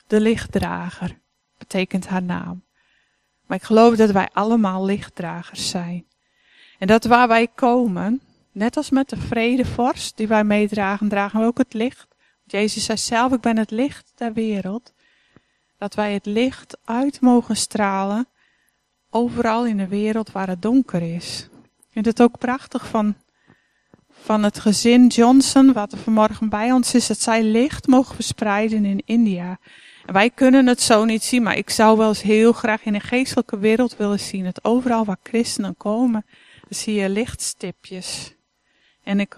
de 0.08 0.20
lichtdrager, 0.20 1.20
betekent 1.58 2.08
haar 2.08 2.24
naam. 2.24 2.64
Maar 3.46 3.58
ik 3.58 3.64
geloof 3.64 3.96
dat 3.96 4.12
wij 4.12 4.30
allemaal 4.34 4.86
lichtdragers 4.86 5.70
zijn. 5.70 6.06
En 6.80 6.88
dat 6.88 7.04
waar 7.06 7.28
wij 7.28 7.48
komen, 7.48 8.22
net 8.52 8.78
als 8.78 8.90
met 8.90 9.10
de 9.10 9.18
vredevorst 9.18 10.18
die 10.18 10.28
wij 10.28 10.44
meedragen, 10.44 11.10
dragen 11.10 11.40
we 11.40 11.46
ook 11.46 11.58
het 11.58 11.74
licht. 11.74 12.08
Jezus 12.44 12.86
zei 12.86 12.98
zelf, 12.98 13.34
ik 13.34 13.42
ben 13.42 13.58
het 13.58 13.72
licht 13.72 14.12
der 14.16 14.34
wereld. 14.34 14.94
Dat 15.78 15.96
wij 15.96 16.14
het 16.14 16.26
licht 16.26 16.78
uit 16.84 17.22
mogen 17.22 17.56
stralen 17.56 18.28
overal 19.10 19.66
in 19.66 19.78
de 19.78 19.88
wereld 19.88 20.32
waar 20.32 20.48
het 20.48 20.62
donker 20.62 21.02
is. 21.16 21.50
Vind 21.98 22.10
het 22.10 22.22
ook 22.22 22.38
prachtig 22.38 22.88
van, 22.88 23.16
van 24.10 24.44
het 24.44 24.60
gezin 24.60 25.08
Johnson, 25.08 25.74
wat 25.74 25.92
er 25.92 25.98
vanmorgen 25.98 26.50
bij 26.50 26.72
ons 26.72 26.94
is, 26.94 27.08
dat 27.08 27.20
zij 27.20 27.44
licht 27.44 27.88
mogen 27.88 28.16
verspreiden 28.16 28.86
in 28.86 29.02
India. 29.06 29.60
En 30.06 30.14
wij 30.14 30.30
kunnen 30.30 30.68
het 30.68 30.82
zo 30.82 31.06
niet 31.06 31.24
zien, 31.24 31.44
maar 31.44 31.58
ik 31.58 31.70
zou 31.70 31.98
wel 31.98 32.08
eens 32.08 32.22
heel 32.22 32.54
graag 32.54 32.84
in 32.84 32.94
een 32.94 33.02
geestelijke 33.02 33.58
wereld 33.58 33.98
willen 33.98 34.20
zien. 34.20 34.44
Dat 34.44 34.64
overal 34.64 35.06
waar 35.06 35.18
christenen 35.24 35.78
komen, 35.78 36.26
zie 36.70 36.94
je 36.94 37.10
lichtstipjes. 37.10 38.36
En 39.04 39.20
ik, 39.20 39.36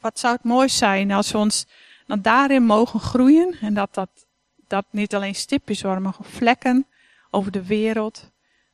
wat 0.00 0.18
zou 0.18 0.34
het 0.34 0.44
mooi 0.44 0.68
zijn 0.68 1.10
als 1.10 1.32
we 1.32 1.38
ons 1.38 1.66
dan 2.06 2.22
daarin 2.22 2.62
mogen 2.62 3.00
groeien. 3.00 3.56
En 3.60 3.74
dat 3.74 3.94
dat, 3.94 4.26
dat 4.66 4.84
niet 4.90 5.14
alleen 5.14 5.34
stipjes 5.34 5.82
worden, 5.82 6.02
maar 6.02 6.16
vlekken 6.20 6.86
over 7.30 7.52
de 7.52 7.66
wereld 7.66 8.30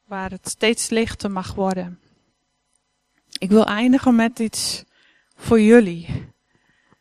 waar 0.07 0.31
het 0.31 0.49
steeds 0.49 0.89
lichter 0.89 1.31
mag 1.31 1.55
worden. 1.55 2.02
Ik 3.39 3.49
wil 3.49 3.67
eindigen 3.67 4.15
met 4.15 4.39
iets 4.39 4.85
voor 5.37 5.61
jullie. 5.61 6.31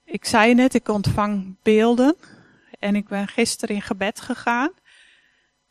Ik 0.06 0.26
zei 0.26 0.54
net, 0.54 0.74
ik 0.74 0.88
ontvang 0.88 1.56
beelden. 1.63 2.15
En 2.80 2.96
ik 2.96 3.08
ben 3.08 3.28
gisteren 3.28 3.76
in 3.76 3.82
gebed 3.82 4.22
gegaan. 4.22 4.72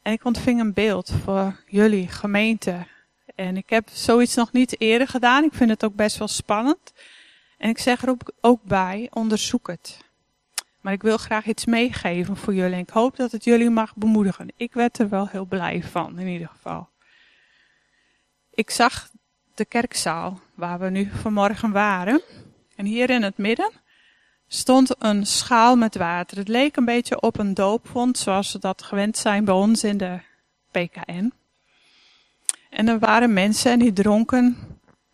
En 0.02 0.12
ik 0.12 0.24
ontving 0.24 0.60
een 0.60 0.72
beeld 0.72 1.12
voor 1.24 1.64
jullie 1.66 2.08
gemeente. 2.08 2.86
En 3.34 3.56
ik 3.56 3.70
heb 3.70 3.88
zoiets 3.92 4.34
nog 4.34 4.52
niet 4.52 4.80
eerder 4.80 5.08
gedaan. 5.08 5.44
Ik 5.44 5.54
vind 5.54 5.70
het 5.70 5.84
ook 5.84 5.94
best 5.94 6.18
wel 6.18 6.28
spannend. 6.28 6.92
En 7.58 7.68
ik 7.68 7.78
zeg 7.78 8.02
er 8.02 8.16
ook 8.40 8.62
bij, 8.62 9.08
onderzoek 9.10 9.66
het. 9.66 9.98
Maar 10.80 10.92
ik 10.92 11.02
wil 11.02 11.16
graag 11.16 11.46
iets 11.46 11.64
meegeven 11.64 12.36
voor 12.36 12.54
jullie. 12.54 12.74
En 12.74 12.80
ik 12.80 12.90
hoop 12.90 13.16
dat 13.16 13.32
het 13.32 13.44
jullie 13.44 13.70
mag 13.70 13.96
bemoedigen. 13.96 14.52
Ik 14.56 14.72
werd 14.72 14.98
er 14.98 15.08
wel 15.08 15.28
heel 15.28 15.44
blij 15.44 15.82
van, 15.82 16.18
in 16.18 16.26
ieder 16.26 16.48
geval. 16.48 16.88
ik 18.50 18.70
zag 18.70 19.10
de 19.54 19.64
kerkzaal 19.64 20.40
waar 20.60 20.78
we 20.78 20.90
nu 20.90 21.10
vanmorgen 21.14 21.70
waren. 21.70 22.22
En 22.76 22.84
hier 22.84 23.10
in 23.10 23.22
het 23.22 23.38
midden 23.38 23.70
stond 24.46 24.94
een 24.98 25.26
schaal 25.26 25.76
met 25.76 25.96
water. 25.96 26.36
Het 26.36 26.48
leek 26.48 26.76
een 26.76 26.84
beetje 26.84 27.20
op 27.20 27.38
een 27.38 27.54
doopvond, 27.54 28.18
zoals 28.18 28.52
we 28.52 28.58
dat 28.58 28.82
gewend 28.82 29.16
zijn 29.16 29.44
bij 29.44 29.54
ons 29.54 29.84
in 29.84 29.96
de 29.96 30.20
PKN. 30.70 31.32
En 32.70 32.88
er 32.88 32.98
waren 32.98 33.32
mensen 33.32 33.72
en 33.72 33.78
die 33.78 33.92
dronken 33.92 34.56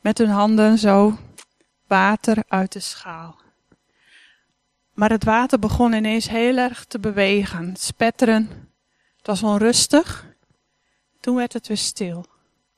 met 0.01 0.19
hun 0.19 0.29
handen 0.29 0.79
zo 0.79 1.19
water 1.87 2.45
uit 2.49 2.73
de 2.73 2.81
schaal. 2.81 3.37
Maar 4.95 5.11
het 5.11 5.25
water 5.25 5.59
begon 5.59 5.93
ineens 5.93 6.29
heel 6.29 6.57
erg 6.57 6.85
te 6.85 6.99
bewegen, 6.99 7.77
spetteren. 7.77 8.71
Het 9.17 9.27
was 9.27 9.43
onrustig. 9.43 10.27
Toen 11.21 11.37
werd 11.37 11.53
het 11.53 11.67
weer 11.67 11.77
stil 11.77 12.27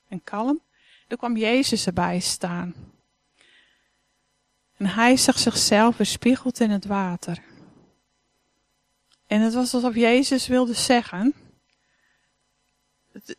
en 0.09 0.25
kalm. 0.25 0.61
Toen 1.09 1.18
kwam 1.18 1.37
Jezus 1.37 1.87
erbij 1.87 2.21
staan. 2.21 2.75
En 4.77 4.87
hij 4.87 5.16
zag 5.16 5.38
zichzelf 5.38 5.97
weerspiegeld 5.97 6.61
in 6.61 6.71
het 6.71 6.87
water. 6.87 7.42
En 9.27 9.40
het 9.40 9.55
was 9.55 9.75
alsof 9.75 9.94
Jezus 9.94 10.47
wilde 10.47 10.75
zeggen: 10.75 11.35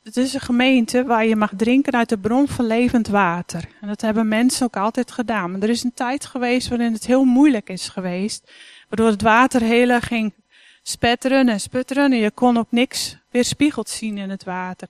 Het 0.03 0.17
is 0.17 0.33
een 0.33 0.39
gemeente 0.39 1.03
waar 1.03 1.25
je 1.25 1.35
mag 1.35 1.51
drinken 1.57 1.93
uit 1.93 2.09
de 2.09 2.17
bron 2.17 2.47
van 2.47 2.65
levend 2.65 3.07
water. 3.07 3.67
En 3.81 3.87
dat 3.87 4.01
hebben 4.01 4.27
mensen 4.27 4.65
ook 4.65 4.77
altijd 4.77 5.11
gedaan. 5.11 5.51
Maar 5.51 5.61
er 5.61 5.69
is 5.69 5.83
een 5.83 5.93
tijd 5.93 6.25
geweest 6.25 6.67
waarin 6.67 6.93
het 6.93 7.05
heel 7.05 7.23
moeilijk 7.23 7.69
is 7.69 7.89
geweest. 7.89 8.51
Waardoor 8.87 9.07
het 9.09 9.21
water 9.21 9.61
heel 9.61 9.99
ging 9.99 10.33
spetteren 10.81 11.49
en 11.49 11.59
sputteren. 11.59 12.11
En 12.11 12.17
je 12.17 12.31
kon 12.31 12.57
ook 12.57 12.71
niks 12.71 13.17
weerspiegeld 13.29 13.89
zien 13.89 14.17
in 14.17 14.29
het 14.29 14.43
water. 14.43 14.87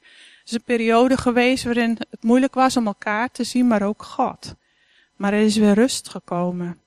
Is 0.50 0.56
een 0.56 0.64
periode 0.64 1.18
geweest 1.18 1.64
waarin 1.64 1.98
het 2.10 2.24
moeilijk 2.24 2.54
was 2.54 2.78
om 2.78 2.88
elkaar 2.88 3.32
te 3.32 3.44
zien, 3.44 3.68
maar 3.68 3.82
ook 3.82 4.04
God. 4.04 4.56
Maar 5.16 5.34
er 5.34 5.42
is 5.42 5.58
weer 5.58 5.74
rust 5.74 6.10
gekomen. 6.10 6.80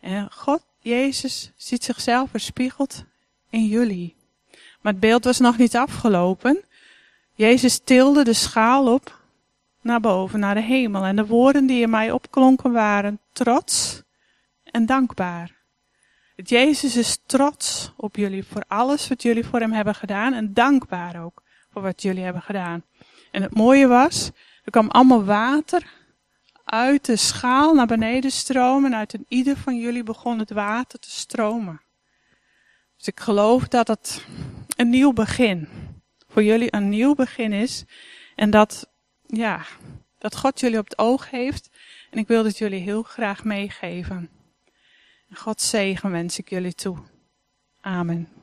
En 0.00 0.32
God, 0.32 0.62
Jezus, 0.78 1.52
ziet 1.56 1.84
zichzelf 1.84 2.30
weerspiegeld 2.32 3.04
in 3.50 3.66
jullie. 3.66 4.14
Maar 4.80 4.92
het 4.92 5.00
beeld 5.00 5.24
was 5.24 5.38
nog 5.38 5.58
niet 5.58 5.76
afgelopen. 5.76 6.64
Jezus 7.34 7.78
tilde 7.84 8.24
de 8.24 8.32
schaal 8.32 8.92
op 8.92 9.20
naar 9.80 10.00
boven, 10.00 10.40
naar 10.40 10.54
de 10.54 10.60
hemel. 10.60 11.04
En 11.04 11.16
de 11.16 11.26
woorden 11.26 11.66
die 11.66 11.82
in 11.82 11.90
mij 11.90 12.10
opklonken 12.10 12.72
waren 12.72 13.20
trots 13.32 14.02
en 14.64 14.86
dankbaar. 14.86 15.54
Jezus 16.36 16.96
is 16.96 17.18
trots 17.26 17.92
op 17.96 18.16
jullie 18.16 18.44
voor 18.44 18.64
alles 18.68 19.08
wat 19.08 19.22
jullie 19.22 19.44
voor 19.44 19.60
hem 19.60 19.72
hebben 19.72 19.94
gedaan 19.94 20.32
en 20.32 20.54
dankbaar 20.54 21.24
ook 21.24 21.42
voor 21.72 21.82
wat 21.82 22.02
jullie 22.02 22.24
hebben 22.24 22.42
gedaan. 22.42 22.82
En 23.38 23.44
het 23.44 23.54
mooie 23.54 23.86
was, 23.86 24.30
er 24.64 24.70
kwam 24.70 24.90
allemaal 24.90 25.24
water 25.24 25.82
uit 26.64 27.04
de 27.04 27.16
schaal 27.16 27.74
naar 27.74 27.86
beneden 27.86 28.30
stromen 28.30 28.92
en 28.92 28.98
uit 28.98 29.12
een 29.12 29.24
ieder 29.28 29.56
van 29.56 29.78
jullie 29.78 30.02
begon 30.02 30.38
het 30.38 30.50
water 30.50 30.98
te 30.98 31.10
stromen. 31.10 31.80
Dus 32.96 33.06
ik 33.06 33.20
geloof 33.20 33.68
dat 33.68 33.88
het 33.88 34.26
een 34.76 34.88
nieuw 34.88 35.12
begin, 35.12 35.68
voor 36.28 36.42
jullie 36.42 36.74
een 36.74 36.88
nieuw 36.88 37.14
begin 37.14 37.52
is 37.52 37.84
en 38.36 38.50
dat, 38.50 38.88
ja, 39.26 39.62
dat 40.18 40.36
God 40.36 40.60
jullie 40.60 40.78
op 40.78 40.88
het 40.88 40.98
oog 40.98 41.30
heeft 41.30 41.70
en 42.10 42.18
ik 42.18 42.26
wil 42.26 42.44
het 42.44 42.58
jullie 42.58 42.80
heel 42.80 43.02
graag 43.02 43.44
meegeven. 43.44 44.30
God 45.32 45.60
zegen 45.60 46.10
wens 46.10 46.38
ik 46.38 46.48
jullie 46.48 46.74
toe. 46.74 46.98
Amen. 47.80 48.37